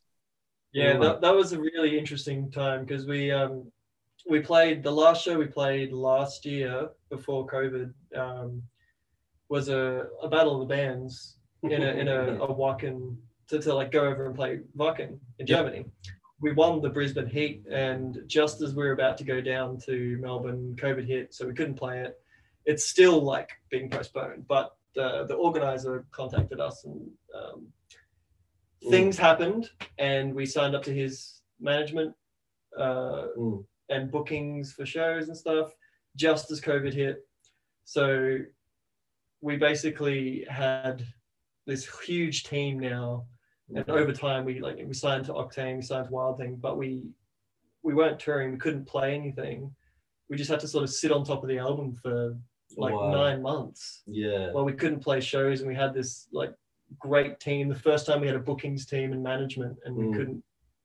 [0.73, 0.97] Yeah, Yeah.
[0.99, 3.71] that, that was a really interesting time because we um
[4.29, 8.61] we played the last show we played last year before COVID um,
[9.49, 13.15] was a, a battle of the bands in a in a, a Wacken
[13.49, 15.47] to, to like go over and play Wacken in Yep.
[15.47, 15.85] Germany.
[16.39, 20.17] We won the Brisbane Heat, and just as we were about to go down to
[20.19, 22.19] Melbourne, COVID hit, so we couldn't play it.
[22.65, 26.99] It's still like being postponed, but the the organizer contacted us and
[27.35, 27.67] um,
[28.89, 32.15] things happened, and we signed up to his management
[32.77, 33.65] uh, Mm.
[33.91, 35.71] And bookings for shows and stuff
[36.15, 37.17] just as COVID hit.
[37.83, 38.37] So
[39.41, 41.05] we basically had
[41.67, 43.25] this huge team now,
[43.69, 46.77] and over time we like we signed to Octane, we signed to Wild Thing, but
[46.77, 47.03] we
[47.83, 49.73] we weren't touring, we couldn't play anything.
[50.29, 52.37] We just had to sort of sit on top of the album for
[52.77, 53.11] like Wow.
[53.11, 54.03] nine months.
[54.07, 54.51] Yeah.
[54.53, 56.53] Well, we couldn't play shows, and we had this like
[56.99, 57.67] great team.
[57.67, 60.15] The first time we had a bookings team and management, and we Mm.
[60.15, 60.43] couldn't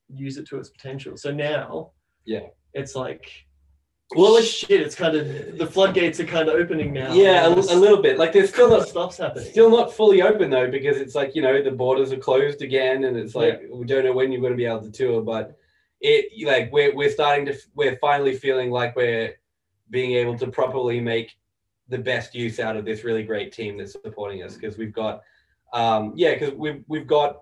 [0.09, 1.15] use it to its potential.
[1.17, 1.91] So now,
[2.25, 2.47] Yeah.
[2.77, 3.45] It's like,
[4.15, 4.79] Well, it's- shit.
[4.81, 7.13] It's kind of the floodgates are kind of opening now.
[7.13, 8.17] Yeah, a, a little bit.
[8.17, 9.49] Like there's still not stuff's happening.
[9.49, 13.03] still not fully open though because it's like you know the borders are closed again
[13.05, 15.57] and it's like we don't know when you're going to be able to tour but
[15.99, 19.33] it like we're, we're starting to we're finally feeling like we're
[19.89, 21.35] being able to properly make
[21.89, 25.21] the best use out of this really great team that's supporting us because we've got
[25.73, 27.39] um yeah because we've we've got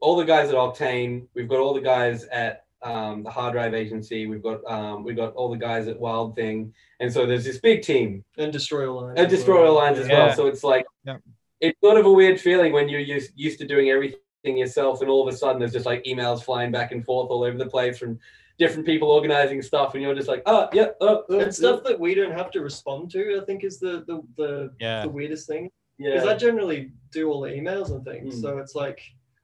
[0.00, 3.74] all the guys at octane we've got all the guys at um, the hard drive
[3.74, 7.44] agency we've got um, we've got all the guys at wild thing and so there's
[7.44, 9.18] this big team and destroy lines.
[9.18, 9.74] and as destroy well.
[9.74, 10.26] lines as Yeah.
[10.26, 10.36] well.
[10.36, 11.20] So it's like Yep.
[11.60, 15.10] it's sort of a weird feeling when you're used, used to doing everything yourself, and
[15.10, 17.66] all of a sudden there's just like emails flying back and forth all over the
[17.66, 18.18] place from
[18.58, 21.98] different people organizing stuff, and you're just like, oh yeah, oh, oh, and stuff that
[21.98, 23.40] we don't have to respond to.
[23.40, 25.02] I think is the the the, Yeah.
[25.02, 28.36] the weirdest thing yeah, because I generally do all the emails and things.
[28.36, 28.40] Mm.
[28.42, 29.00] So it's like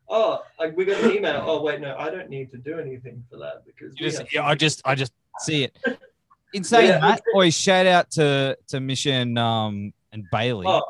[0.09, 1.43] oh, like we got an email.
[1.47, 4.47] Oh wait, no, I don't need to do anything for that because just, have yeah,
[4.47, 5.77] I just, I just see it.
[6.55, 7.01] In saying Yeah.
[7.01, 10.83] that, boys, shout out to to Mission and um and Bailey, Oh,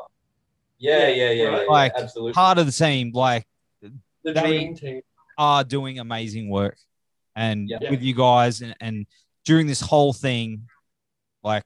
[0.77, 1.61] yeah, yeah, yeah, right.
[1.63, 2.33] yeah, Like, absolutely.
[2.33, 3.47] part of the team, like
[3.81, 3.91] the
[4.23, 5.01] they- dream team.
[5.37, 6.77] are doing amazing work,
[7.35, 7.89] and Yeah.
[7.89, 9.07] with you guys, and, and
[9.43, 10.67] during this whole thing,
[11.43, 11.63] like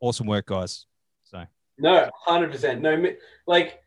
[0.00, 0.84] awesome work, guys.
[1.24, 1.44] So
[1.78, 2.82] No, hundred percent.
[2.82, 3.02] No,
[3.46, 3.82] like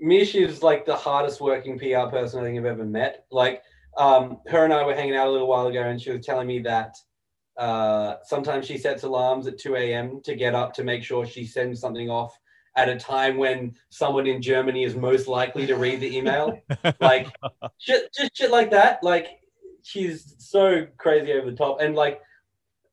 [0.00, 3.24] Mish is like the hardest working PR person I think I've ever met.
[3.30, 3.62] Like,
[3.96, 6.46] um, her and I were hanging out a little while ago, and she was telling
[6.46, 6.96] me that
[7.56, 10.20] uh, sometimes she sets alarms at two a.m.
[10.24, 12.38] to get up to make sure she sends something off
[12.76, 16.60] at a time when someone in Germany is most likely to read the email.
[17.00, 17.28] like
[17.78, 19.02] shit, just shit like that.
[19.02, 19.28] Like
[19.82, 22.20] she's so crazy over the top, and like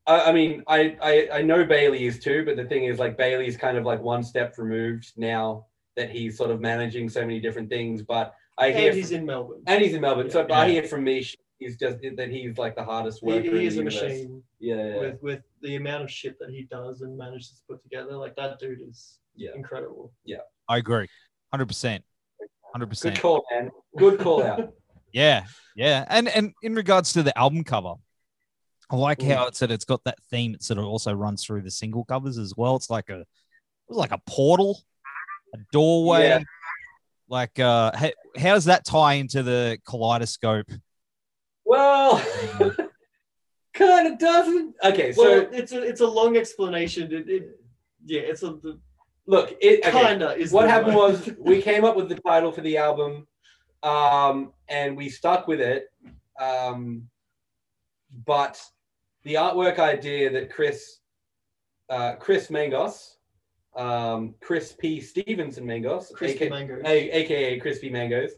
[0.07, 3.17] I, I mean, I, I I know Bailey is too, but the thing is, like
[3.17, 7.39] Bailey's kind of like one step removed now that he's sort of managing so many
[7.39, 8.01] different things.
[8.01, 9.63] But I hear he's from- in Melbourne.
[9.67, 11.25] and he's in Melbourne, so but I hear from me
[11.59, 13.41] he's just that he's like the hardest worker.
[13.41, 14.01] he in is the a universe.
[14.03, 14.99] machine Yeah, yeah, yeah.
[14.99, 18.15] with with the amount of shit that he does and manages to put together.
[18.17, 19.51] Like that dude is Yeah.
[19.55, 20.11] incredible.
[20.25, 20.37] Yeah.
[20.67, 21.07] I agree,
[21.51, 22.03] hundred percent,
[22.73, 23.15] hundred percent.
[23.15, 23.21] Good percent.
[23.21, 23.71] call, man.
[23.97, 24.73] Good call out.
[25.13, 25.43] Yeah,
[25.75, 27.93] yeah, and and in regards to the album cover,
[28.89, 29.31] I like mm.
[29.35, 30.55] how it's that it's got that theme.
[30.55, 32.75] It sort of also runs through the single covers as well.
[32.77, 33.27] It's like a, it
[33.87, 34.81] was like a portal,
[35.53, 36.27] a doorway.
[36.27, 36.43] Yeah.
[37.29, 40.69] Like, uh, how, how does that tie into the kaleidoscope?
[41.65, 42.23] Well,
[43.73, 44.75] kind of doesn't.
[44.83, 47.11] Okay, so well, it's a it's a long explanation.
[47.11, 47.59] It, it
[48.05, 48.79] yeah, it's a the,
[49.25, 49.91] look, it okay.
[49.91, 51.13] kinda is what happened word.
[51.13, 53.27] was we came up with the title for the album
[53.81, 55.87] um, and we stuck with it
[56.39, 57.07] um,
[58.25, 58.61] but
[59.23, 60.99] the artwork idea that chris
[61.89, 63.15] uh, chris mangos
[63.75, 65.01] um, chris p.
[65.01, 66.81] Stevenson mangos Crispy aka, Mangoes.
[66.85, 68.31] A- aka crispy mangoes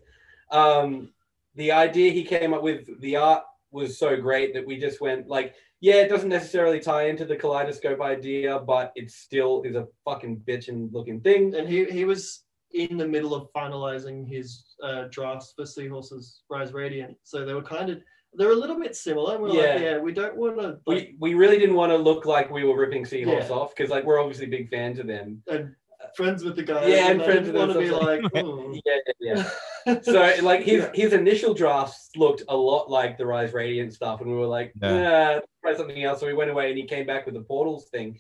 [0.52, 1.10] um,
[1.56, 5.28] the idea he came up with the art was so great that we just went
[5.28, 9.88] like yeah, it doesn't necessarily tie into the kaleidoscope idea, but it still is a
[10.04, 11.54] fucking bitchin' looking thing.
[11.54, 16.74] and he he was in the middle of finalizing his uh, drafts for Seahorses Rise
[16.74, 18.00] Radiant, so they were kind of
[18.38, 19.38] they're a little bit similar.
[19.40, 19.74] We're Yeah.
[19.74, 22.50] like, yeah, we don't want to like, We, we really didn't want to look like
[22.52, 23.56] we were ripping Seahorse Yeah.
[23.56, 25.44] off because like we're obviously big fans of them.
[25.48, 25.76] and
[26.16, 26.88] friends with the guy.
[26.88, 28.74] Yeah, and I friends with want to them, be like, oh.
[28.86, 29.50] Yeah, yeah,
[29.86, 30.02] yeah.
[30.02, 30.92] so like his Yeah.
[30.94, 34.74] his initial drafts looked a lot like the Rise Radiant stuff, and we were like,
[34.82, 35.02] Yeah.
[35.36, 36.20] nah, try something else.
[36.20, 38.20] So we went away, and he came back with the portals thing,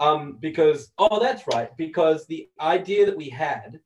[0.00, 3.80] um, because oh, that's right, because the idea that we had,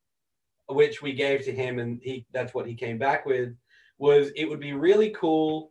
[0.69, 3.55] which we gave to him, and he that's what he came back with,
[3.99, 5.70] was it would be really cool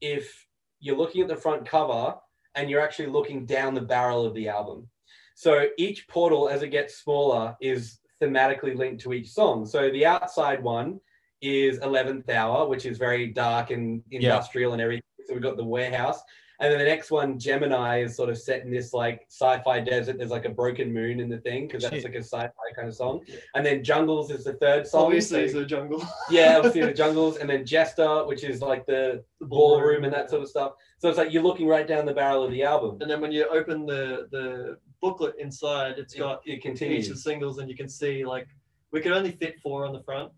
[0.00, 0.46] if
[0.80, 2.14] you're looking at the front cover
[2.54, 4.88] and you're actually looking down the barrel of the album.
[5.34, 9.64] So each portal, as it gets smaller, is thematically linked to each song.
[9.64, 11.00] So the outside one
[11.40, 15.02] is 11th Hour, which is very dark and industrial and everything.
[15.26, 16.20] So we've got the warehouse.
[16.60, 20.18] And then the next one, Gemini, is sort of set in this like sci-fi desert.
[20.18, 22.04] There's like a broken moon in the thing because that's Shit.
[22.04, 23.24] like a sci-fi kind of song.
[23.54, 25.06] And then Jungles is the third song.
[25.06, 26.06] Obviously, So- it's a jungle.
[26.30, 30.28] yeah, obviously the Jungles, and then Jester, which is like the The ballroom and that
[30.28, 30.72] sort of stuff.
[30.98, 32.98] So it's like you're looking right down the barrel of the album.
[33.00, 37.08] And then when you open the the booklet inside, it's got it each continues.
[37.08, 38.46] of the singles, and you can see like
[38.92, 40.30] we could only fit four on the front.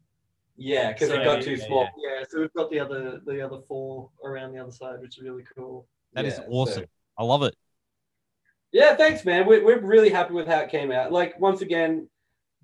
[0.56, 1.88] Yeah, because So, it got too yeah, small.
[1.96, 5.24] Yeah, so we've got the other the other four around the other side, which is
[5.24, 5.88] really cool.
[6.14, 6.84] That is Yeah, so- awesome.
[7.18, 7.54] I love it.
[8.72, 9.46] Yeah, thanks, man.
[9.46, 11.12] We're, we're really happy with how it came out.
[11.12, 12.08] Like, once again,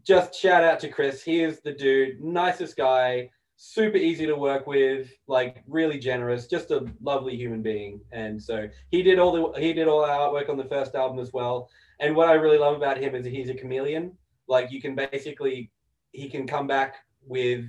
[0.07, 1.23] just shout out to Chris.
[1.23, 6.71] He is the dude, nicest guy, super easy to work with, like really generous, just
[6.71, 8.01] a lovely human being.
[8.11, 11.19] And so he did all the he did all our artwork on the first album
[11.19, 11.69] as well.
[12.01, 14.13] And what I really love about him is he's a chameleon.
[14.47, 15.71] Like you can basically
[16.13, 16.95] he can come back
[17.27, 17.67] with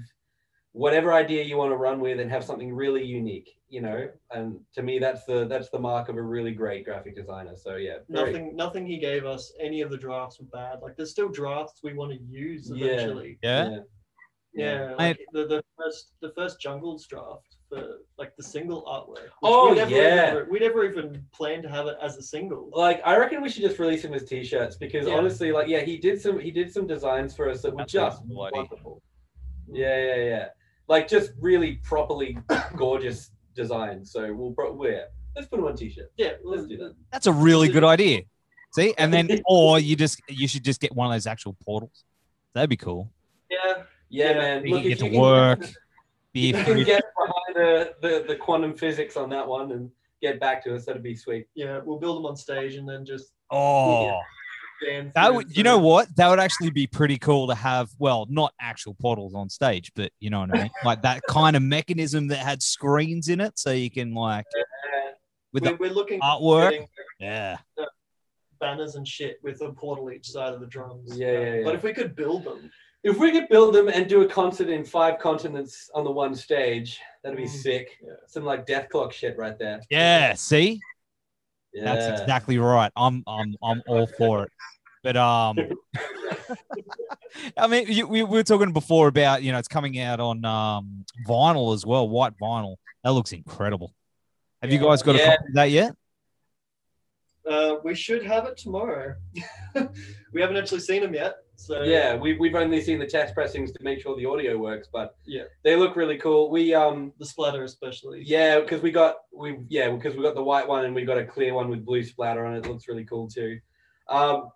[0.79, 3.99] whatever idea you want to run with and have something really unique, you know.
[4.31, 7.55] And to me, that's the that's the mark of a really great graphic designer.
[7.55, 10.75] So yeah, very- Nothing nothing he gave us, any of the drafts were bad.
[10.81, 12.85] Like there's still drafts we want to use Yeah.
[12.85, 13.37] eventually.
[13.43, 13.79] Yeah.
[14.53, 17.81] Yeah, I- the, the first the first Jungles draft for
[18.17, 19.27] like the single artwork.
[19.43, 20.31] Oh, we never, yeah.
[20.31, 22.69] even- we never even planned to have it as a single.
[22.73, 25.17] like I reckon we should just release him as t-shirts because Yeah.
[25.17, 27.91] honestly, like yeah, he did some he did some designs for us that were That's
[27.93, 28.57] just a cool idea.
[28.61, 28.95] wonderful.
[29.71, 30.45] Yeah, yeah, yeah.
[30.89, 32.37] Like just really properly
[32.75, 34.03] gorgeous design.
[34.03, 35.03] So we'll pro- yeah,
[35.35, 36.11] let's put him on t-shirt.
[36.17, 36.95] Yeah, Let's do that.
[37.11, 38.23] That's a really good idea.
[38.73, 42.03] See, and then or you just you should just get one of those actual portals.
[42.55, 43.11] That'd be cool.
[43.49, 44.65] Yeah, Yeah, Yeah, man.
[44.65, 45.65] You Look, can get you to can- work.
[46.33, 49.89] Be If you can get behind the, the the quantum physics on that one and
[50.21, 51.47] get back to us, that'd be sweet.
[51.55, 54.17] yeah, we'll build them on stage and then just oh, band
[55.13, 56.15] That through would, you know what?
[56.15, 57.89] That would actually be pretty cool to have.
[57.99, 60.71] Well, not actual portals on stage, but you know what I mean.
[60.85, 64.45] Like that kind of mechanism that had screens in it, so you can like
[65.53, 66.71] with we're, the we're looking artwork.
[66.71, 66.87] getting
[67.19, 67.57] yeah.
[68.59, 71.17] banners and shit with a portal each side of the drums.
[71.17, 71.61] Yeah, yeah, yeah.
[71.63, 74.67] But if we could build them, If we could build them and do a concert
[74.67, 77.49] in five continents on the one stage, that'd be Mm.
[77.49, 77.97] sick.
[78.03, 78.11] Yeah.
[78.27, 79.79] Some like Dethklok shit right there.
[79.89, 80.81] Yeah, see,
[81.73, 81.83] Yeah.
[81.83, 82.91] that's exactly right.
[82.95, 84.51] I'm I'm I'm all for it.
[85.03, 85.57] But um,
[87.57, 90.43] I mean, you, we, we were talking before about you know it's coming out on
[90.45, 92.75] um vinyl as well, white vinyl.
[93.03, 93.93] That looks incredible.
[94.61, 95.95] Have you guys got a copy of that yet?
[97.49, 99.15] uh, we should have it tomorrow.
[100.33, 101.35] we haven't actually seen them yet.
[101.59, 104.87] So Yeah, we, we've only seen the test pressings to make sure the audio works,
[104.91, 105.43] but Yeah.
[105.63, 106.49] they look really cool.
[106.49, 108.23] We um the splatter especially.
[108.25, 111.17] yeah, because we got we yeah because we got the white one and we got
[111.17, 112.65] a clear one with blue splatter on it.
[112.65, 113.59] It looks really cool too.
[114.07, 114.49] Um,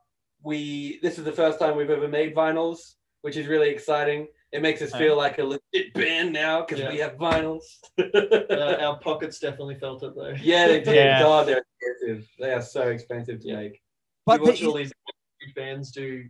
[0.44, 4.28] we this is the first time we've ever made vinyls, which is really exciting.
[4.54, 6.92] It makes us feel like a legit band now because Yeah.
[6.92, 7.64] we have vinyls.
[8.00, 10.36] Uh, our pockets definitely felt it though.
[10.42, 10.96] yeah, they did.
[10.96, 11.20] Yeah.
[11.22, 12.30] God, they're expensive.
[12.40, 13.56] They are so expensive to Yeah.
[13.58, 13.82] make.
[14.26, 14.92] But we watch the- all these
[15.56, 16.24] bands do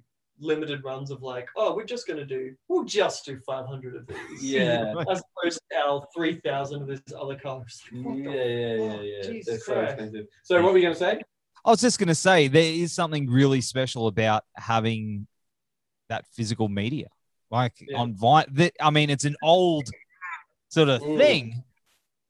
[0.43, 4.43] limited runs of like, oh, we're just gonna do, we'll just do 500 of these.
[4.43, 4.93] Yeah.
[5.09, 7.81] As opposed to our 3,000 of this other colors.
[7.93, 9.21] Yeah, yeah, yeah, yeah.
[9.23, 9.93] Jesus They're so Christ.
[9.93, 10.25] expensive.
[10.43, 11.21] So, what were you gonna say?
[11.65, 15.27] I was just going to say there is something really special about having
[16.09, 17.07] that physical media,
[17.49, 17.99] like Yeah.
[17.99, 18.43] on Vine.
[18.51, 19.89] That, I mean, it's an old
[20.67, 21.17] sort of Mm.
[21.17, 21.63] thing.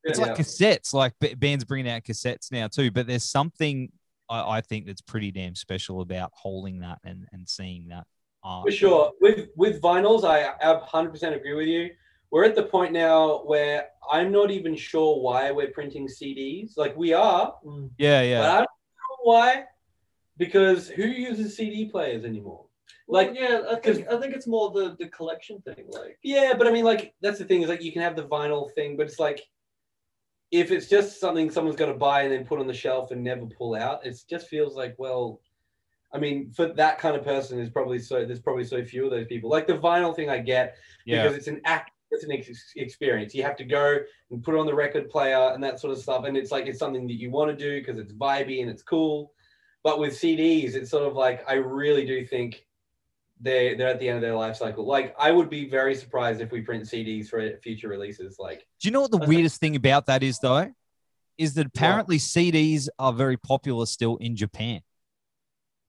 [0.04, 0.26] It's Yeah.
[0.28, 2.92] like cassettes, like b- bands bringing out cassettes now too.
[2.92, 3.92] But there's something
[4.34, 8.06] I, I think that's pretty damn special about holding that and, and seeing that.
[8.44, 8.66] art.
[8.66, 9.12] For sure.
[9.22, 11.92] With with vinyls, I I 100% agree with you.
[12.32, 16.72] We're at the point now where I'm not even sure why we're printing CDs.
[16.78, 17.92] Like we are, Mm.
[17.98, 18.42] Yeah, but yeah.
[18.52, 19.66] I don't know why.
[20.38, 22.66] Because who uses CD players anymore?
[23.08, 25.86] Like, Like, yeah, I think I think it's more the the collection thing.
[25.90, 28.24] Like, yeah, but I mean, like that's the thing is like you can have the
[28.36, 29.40] vinyl thing, but it's like
[30.54, 33.24] if it's just something someone's got to buy and then put on the shelf and
[33.24, 35.42] never pull out, it just feels like well.
[36.16, 38.24] I mean, for that kind of person, is probably so.
[38.24, 39.50] There's probably so few of those people.
[39.50, 40.76] Like the vinyl thing, I get,
[41.08, 41.24] Yeah.
[41.24, 43.98] because it's an act it's an ex- experience you have to go
[44.30, 46.78] and put on the record player and that sort of stuff and it's like it's
[46.78, 49.34] something that you want to do because it's vibey and it's cool
[49.84, 52.68] but with cds it's sort of like i really do think
[53.42, 56.40] they they're at the end of their life cycle like i would be very surprised
[56.40, 59.76] if we print cds for future releases like Do you know what the weirdest thing
[59.76, 60.72] about that is though?
[61.38, 64.82] Is that apparently CDs are very popular still in Japan.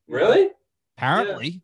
[0.09, 0.51] really
[0.97, 1.63] Apparently.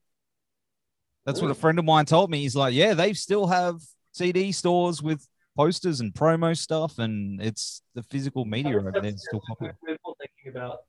[1.24, 2.40] That's what a friend of mine told me.
[2.40, 3.80] He's like, yeah, they still have
[4.12, 9.40] CD stores with posters and promo stuff, and it's the physical media over there still
[9.46, 9.76] popular.
[9.82, 10.80] We're more thinking about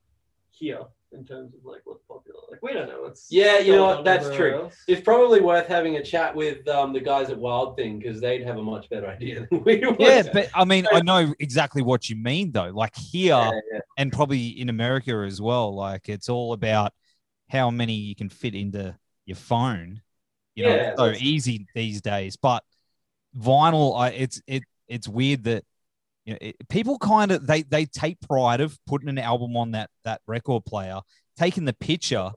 [0.50, 0.80] here
[1.12, 2.38] in terms of like what's popular.
[2.50, 3.28] Like, we don't know what's.
[3.30, 4.04] Yeah, you know what?
[4.04, 4.62] That's true.
[4.62, 4.76] else.
[4.88, 8.42] it's probably worth having a chat with um, the guys at wild thing because they'd
[8.44, 11.82] have a much better idea than we would Yeah, but I mean, I know exactly
[11.82, 12.70] what you mean though.
[12.70, 13.80] Like here yeah, yeah.
[13.98, 16.92] and probably in America as well, like it's all about
[17.48, 18.96] how many you can fit into
[19.26, 20.00] your phone.
[20.54, 22.36] You know, Yeah, so easy these days.
[22.36, 22.64] But
[23.38, 25.64] vinyl, I it's it it's weird that
[26.24, 29.72] you know it, people kind of they they take pride of putting an album on
[29.72, 31.00] that that record player,
[31.36, 32.30] taking the picture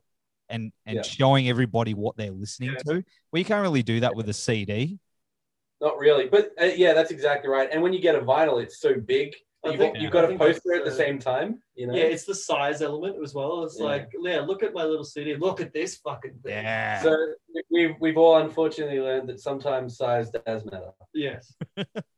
[0.50, 1.02] and and Yeah.
[1.02, 2.93] showing everybody what they're listening Yeah.
[2.93, 3.04] to.
[3.32, 5.00] Well, you can't really do that with a CD.
[5.82, 7.69] Not really, but uh, yeah, that's exactly right.
[7.71, 9.36] And when you get a vinyl, it's so big.
[9.65, 11.60] You've, think- you've got a poster at the uh, same time.
[11.76, 11.95] You know.
[11.95, 13.63] Yeah, it's the size element as well.
[13.63, 13.86] It's Yeah.
[13.86, 15.36] like, yeah, look at my little CD.
[15.36, 16.54] Look at this fucking thing.
[16.54, 17.02] Yeah.
[17.02, 17.17] So
[17.71, 20.91] we've we've all unfortunately learned that sometimes size does matter.
[21.13, 21.54] Yes.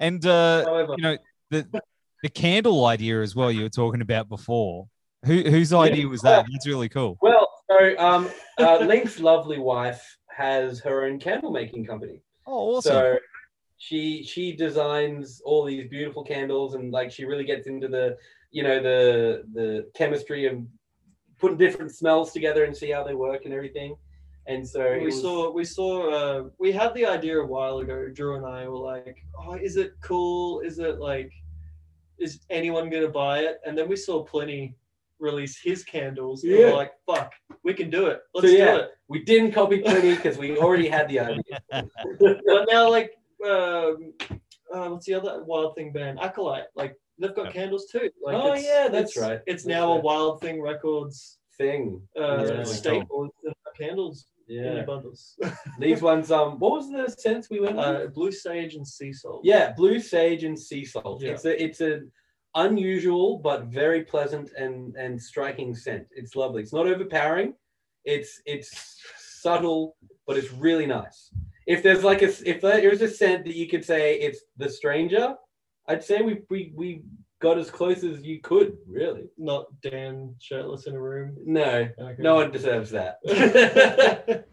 [0.00, 1.16] and uh you know
[1.50, 1.82] the
[2.22, 4.88] the candle idea as well you were talking about before.
[5.24, 6.46] Who whose idea was that?
[6.50, 7.18] That's really cool.
[7.20, 12.22] Well, so um, uh, Link's lovely wife has her own candle making company.
[12.46, 12.92] oh awesome.
[12.92, 13.18] So
[13.78, 18.16] she she designs all these beautiful candles and like she really gets into the
[18.50, 20.62] you know the the chemistry of
[21.38, 23.96] putting different smells together and see how they work and everything.
[24.50, 27.96] And so we was- saw we saw uh, we had the idea a while ago.
[28.12, 30.60] Drew and I were like, "Oh, is it cool?
[30.68, 31.30] Is it like,
[32.18, 34.74] is anyone gonna buy it?" And then we saw Plini
[35.28, 36.42] release his candles.
[36.42, 36.70] and we Yeah.
[36.70, 37.30] we're like, "Fuck,
[37.62, 38.18] we can do it.
[38.34, 38.72] Let's yeah.
[38.74, 41.56] do it." we didn't copy Plini because we already had the idea.
[42.50, 43.10] But now, like,
[43.54, 44.12] um,
[44.74, 46.18] uh, what's the other Wild Thing band?
[46.20, 46.68] Acolyte.
[46.74, 48.06] Like, they've got candles too.
[48.26, 49.40] Like, Oh, yeah, that's it's- right.
[49.46, 50.00] It's That's now a.
[50.00, 51.82] Wild Thing Records Thing.
[52.18, 52.64] uh, Yeah.
[52.64, 53.28] staple.
[53.44, 54.82] to Candles in Yeah.
[54.82, 55.36] bundles.
[55.78, 57.84] These ones, um, what was the sense we went with?
[57.84, 59.42] uh, Blue Sage and Sea Salt.
[59.44, 61.22] Yeah, blue sage and sea salt.
[61.22, 61.32] Yeah.
[61.32, 62.10] It's a it's an
[62.56, 66.06] unusual but very pleasant and and striking scent.
[66.10, 66.62] It's lovely.
[66.62, 67.54] It's not overpowering.
[68.04, 69.00] It's it's
[69.42, 69.96] subtle,
[70.26, 71.30] but it's really nice.
[71.66, 74.68] If there's like a if there is a scent that you could say it's the
[74.68, 75.34] stranger,
[75.86, 77.02] I'd say we we we
[77.40, 78.76] got as close as you could.
[78.86, 81.36] Really, Not Dan shirtless in a room.
[81.44, 82.16] no, Okay.
[82.22, 83.16] no one deserves that.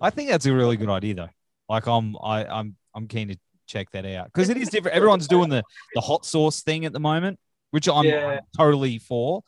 [0.00, 1.28] I think that's a really good idea though.
[1.68, 4.96] Like I'm I, I'm I'm keen to check that out because it is different.
[4.96, 5.62] Everyone's doing the
[5.94, 7.38] the hot sauce thing at the moment,
[7.72, 8.40] which I'm Yeah.
[8.56, 9.42] totally for.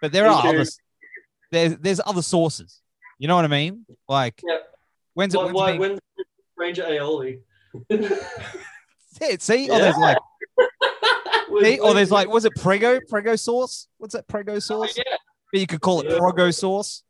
[0.00, 0.48] But there Me are too.
[0.48, 0.64] other
[1.50, 2.80] there's there's other sources.
[3.18, 3.86] You know what I mean?
[4.08, 4.62] Like Yep.
[5.14, 5.98] when's it Why, when's why, it being- when
[6.56, 7.40] Ranger Aioli?
[9.20, 9.70] Oh, yeah, see?
[9.70, 10.16] Or there's like
[11.64, 11.78] see?
[11.80, 13.00] or there's like was it Prego?
[13.08, 13.88] Prego sauce?
[13.98, 14.96] What's that Prego sauce?
[14.96, 15.02] yeah.
[15.52, 16.18] But you could call it Yeah.
[16.18, 17.02] Prego sauce.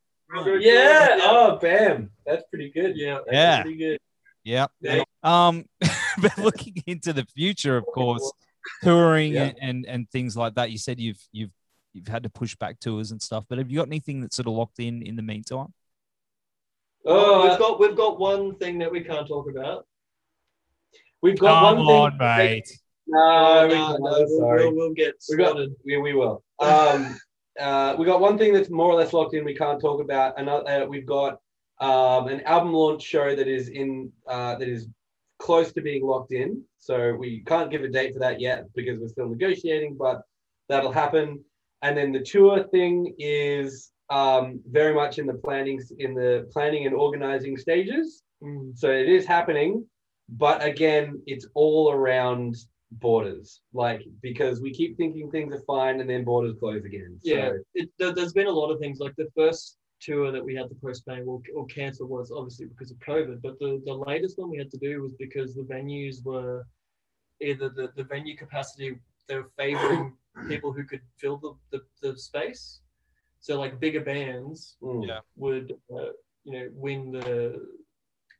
[0.61, 1.19] yeah.
[1.23, 2.11] Oh, bam.
[2.27, 2.97] That's pretty good.
[2.97, 3.19] Yeah.
[3.27, 3.63] That's Yeah.
[3.63, 3.99] Pretty good.
[4.45, 4.67] Yeah.
[4.81, 5.03] Yeah.
[5.23, 5.67] Um,
[6.21, 8.33] but looking into the future, of course,
[8.83, 9.43] touring Yeah.
[9.45, 10.71] and, and and things like that.
[10.71, 11.51] You said you've you've
[11.93, 13.45] you've had to push back tours and stuff.
[13.49, 15.73] But have you got anything that's sort of locked in in the meantime?
[17.05, 19.87] Oh, we've got we've got one thing that we can't talk about.
[21.21, 21.97] we've got Come one thing.
[21.97, 22.69] on, mate.
[23.13, 24.65] No, we, no, no, sorry.
[24.65, 26.43] we'll, we'll get We got- We, we will.
[26.63, 27.19] Um,
[27.59, 29.45] uh, we got one thing that's more or less locked in.
[29.45, 30.39] We can't talk about.
[30.39, 31.41] Another, uh, we've got
[31.81, 34.87] um, an album launch show that is in uh, that is
[35.41, 36.63] close to being locked in.
[36.79, 40.23] So we can't give a date for that yet because we're still negotiating, but
[40.69, 41.45] that'll happen.
[41.83, 46.87] And then the tour thing is um, very much in the planning in the planning
[46.87, 48.23] and organizing stages.
[48.43, 48.79] Mm.
[48.79, 49.85] So it is happening,
[50.29, 52.57] but again, it's all around
[53.01, 53.61] borders.
[53.73, 57.19] Like because we keep thinking things are fine and then borders close again.
[57.23, 58.99] So, Yeah, it, there, there's been a lot of things.
[59.01, 62.91] Like the first tour that we had to postpone or, or cancel was obviously because
[62.91, 63.41] of COVID.
[63.43, 66.67] But the, the latest one we had to do was because the venues were
[67.41, 68.97] either the, the venue capacity,
[69.29, 70.15] they were favoring
[70.49, 72.81] people who could fill the, the, the space.
[73.41, 75.21] So like bigger bands mm, Yeah.
[75.37, 76.13] would, uh,
[76.45, 77.67] you know, win the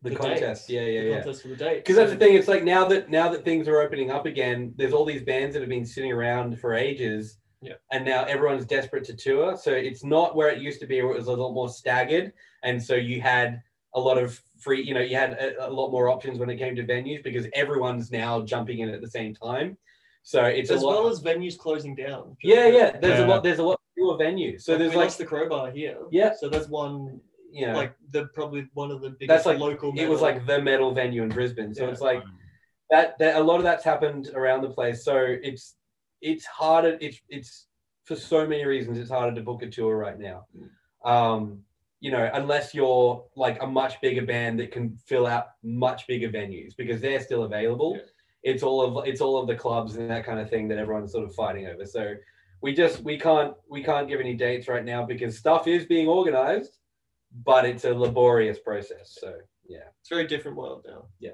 [0.03, 0.69] the, the contest.
[0.69, 1.15] dates, Yeah, yeah, the yeah.
[1.17, 1.77] contest for the date.
[1.77, 2.35] Because that's the thing.
[2.37, 5.55] It's like now that now that things are opening up again, there's all these bands
[5.55, 7.39] that have been sitting around for ages.
[7.61, 7.75] Yeah.
[7.93, 9.57] And now everyone's desperate to tour.
[9.57, 12.33] So it's not where it used to be, where it was a lot more staggered.
[12.65, 13.63] And so you had
[13.95, 16.57] a lot of free, you know, you had a, a lot more options when it
[16.57, 19.77] came to venues because everyone's now jumping in at the same time.
[20.25, 21.03] So it's as a lot.
[21.03, 22.37] well as venues closing down.
[22.43, 22.99] yeah, yeah.
[22.99, 23.27] There's Yeah.
[23.27, 23.43] a lot.
[23.45, 24.63] There's a lot fewer venues.
[24.63, 25.99] So Like, there's we like, lost the crowbar here.
[26.11, 26.33] Yeah.
[26.39, 27.21] So there's one,
[27.53, 29.93] you know, like the probably one of the biggest that's like local.
[29.97, 31.75] It was like the metal venue in Brisbane.
[31.75, 31.91] So Yeah.
[31.91, 32.23] it's like
[32.91, 33.37] that, that.
[33.37, 35.05] A lot of that's happened around the place.
[35.05, 35.77] So it's
[36.21, 36.97] it's harder.
[37.01, 37.67] It's it's
[38.05, 38.99] for so many reasons.
[38.99, 40.47] It's harder to book a tour right now.
[41.05, 41.61] Um,
[42.01, 46.29] you know, unless you're like a much bigger band that can fill out much bigger
[46.29, 47.97] venues because they're still available.
[47.97, 48.03] Yeah.
[48.45, 51.13] It's all of it's all of the clubs and that kind of thing that everyone's
[51.13, 51.87] sort of fighting over.
[51.87, 52.15] So
[52.61, 56.09] we just we can't we can't give any dates right now because stuff is being
[56.09, 56.79] organized,
[57.45, 59.17] but it's a laborious process.
[59.21, 59.35] So
[59.67, 59.79] yeah.
[60.01, 61.07] it's a very different world now.
[61.19, 61.33] Yeah,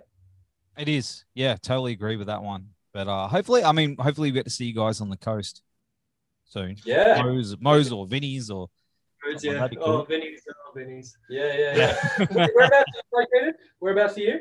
[0.76, 1.24] it is.
[1.34, 2.68] Yeah, totally agree with that one.
[2.92, 5.62] But uh hopefully, I mean, hopefully we get to see you guys on the coast
[6.46, 6.76] soon.
[6.84, 7.22] Yeah.
[7.22, 8.68] Mo's, Mo's or Vinny's or
[9.24, 9.58] Roads, Oh, yeah.
[9.60, 10.04] that'd Oh.
[10.04, 10.42] Vinny's.
[10.48, 11.16] Oh, Vinny's.
[11.28, 12.26] Yeah, yeah, yeah.
[12.32, 13.54] Whereabouts are you located?
[13.78, 14.40] Whereabouts are you?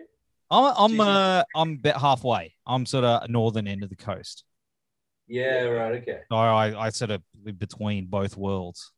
[0.49, 2.53] I'm I'm uh I'm about halfway.
[2.66, 4.43] I'm sort of northern end of the coast.
[5.28, 6.22] Yeah, right, okay.
[6.32, 8.93] So I, I sort of live between both worlds.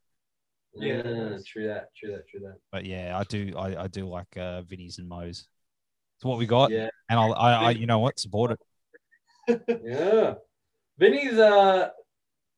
[0.76, 1.01] Yeah.
[1.05, 2.57] Ah, true that, true that, true that.
[2.72, 5.47] But yeah, I do I, I do like uh Vinny's and Mo's.
[6.17, 6.72] It's what we got.
[6.72, 8.51] Yeah, And I'll I, I you know what, support
[9.47, 9.61] it.
[9.84, 10.36] yeah.
[10.97, 11.89] Vinny's uh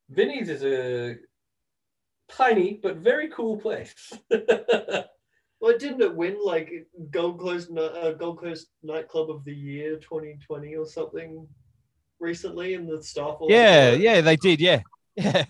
[0.09, 1.16] Vinny's is a
[2.30, 4.14] tiny but very cool place.
[5.62, 6.72] Well, didn't it win like
[7.12, 11.47] Gold Coast Ni- uh, Gold Coast Nightclub of the Year 2020 or something
[12.20, 13.36] recently in the staff?
[13.36, 13.51] Award?
[13.51, 14.82] Yeah, yeah, they did, yeah.
[15.16, 15.45] Yeah.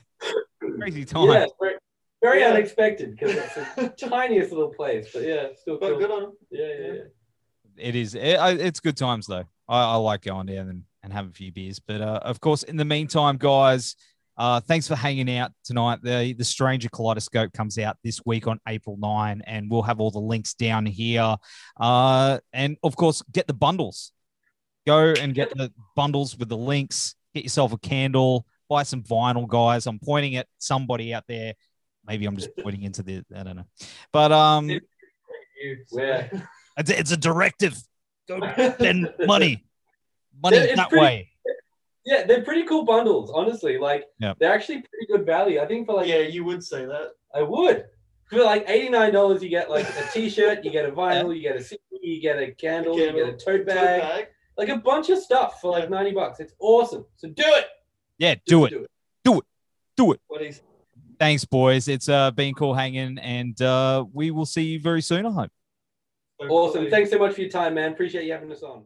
[0.60, 1.30] Crazy time.
[1.30, 1.46] yeah,
[2.22, 2.56] very, very Yeah.
[2.58, 6.00] unexpected because it's the tiniest little place, but yeah, still But cool.
[6.00, 6.32] good on him.
[6.52, 7.02] Yeah, yeah, yeah.
[7.78, 11.32] it is it, it's good times though i, I like going down and, and having
[11.32, 13.96] a few beers but uh, of course in the meantime guys
[14.38, 18.60] uh, thanks for hanging out tonight the the stranger kaleidoscope comes out this week on
[18.68, 21.36] april 9 and we'll have all the links down here
[21.80, 24.12] uh, and of course get the bundles
[24.86, 29.48] go and get the bundles with the links get yourself a candle buy some vinyl
[29.48, 31.54] guys i'm pointing at somebody out there
[32.12, 33.66] maybe i'm just pointing into the i don't know
[34.12, 36.28] but um You, Yeah.
[36.78, 37.76] it's, it's a directive.
[38.28, 38.40] Go
[38.74, 39.64] spend money,
[40.44, 41.30] money It's that pretty- way.
[42.04, 43.78] Yeah, they're pretty cool bundles, honestly.
[43.78, 44.38] Like Yep.
[44.40, 45.60] they're actually pretty good value.
[45.60, 47.10] I think for like yeah, you would say that.
[47.36, 47.86] I would.
[48.26, 51.64] For like $89, you get like a t-shirt, you get a vinyl, you get a
[51.64, 54.28] CD, you get a candle, you get a tote Tote bag, bag.
[54.58, 56.40] like a bunch of stuff for like 90 bucks.
[56.40, 57.06] It's awesome.
[57.18, 57.66] So do it.
[58.18, 58.72] Yeah, do it.
[59.24, 59.46] do it.
[59.96, 60.20] Do it.
[60.28, 60.62] What is?
[61.22, 61.88] Thanks, boys.
[61.88, 65.28] It's uh, been cool hanging, and uh, we will see you very soon.
[65.28, 65.52] I hope.
[66.50, 66.90] Awesome.
[66.90, 67.92] Thanks so much for your time, man.
[67.92, 68.86] Appreciate you having us on.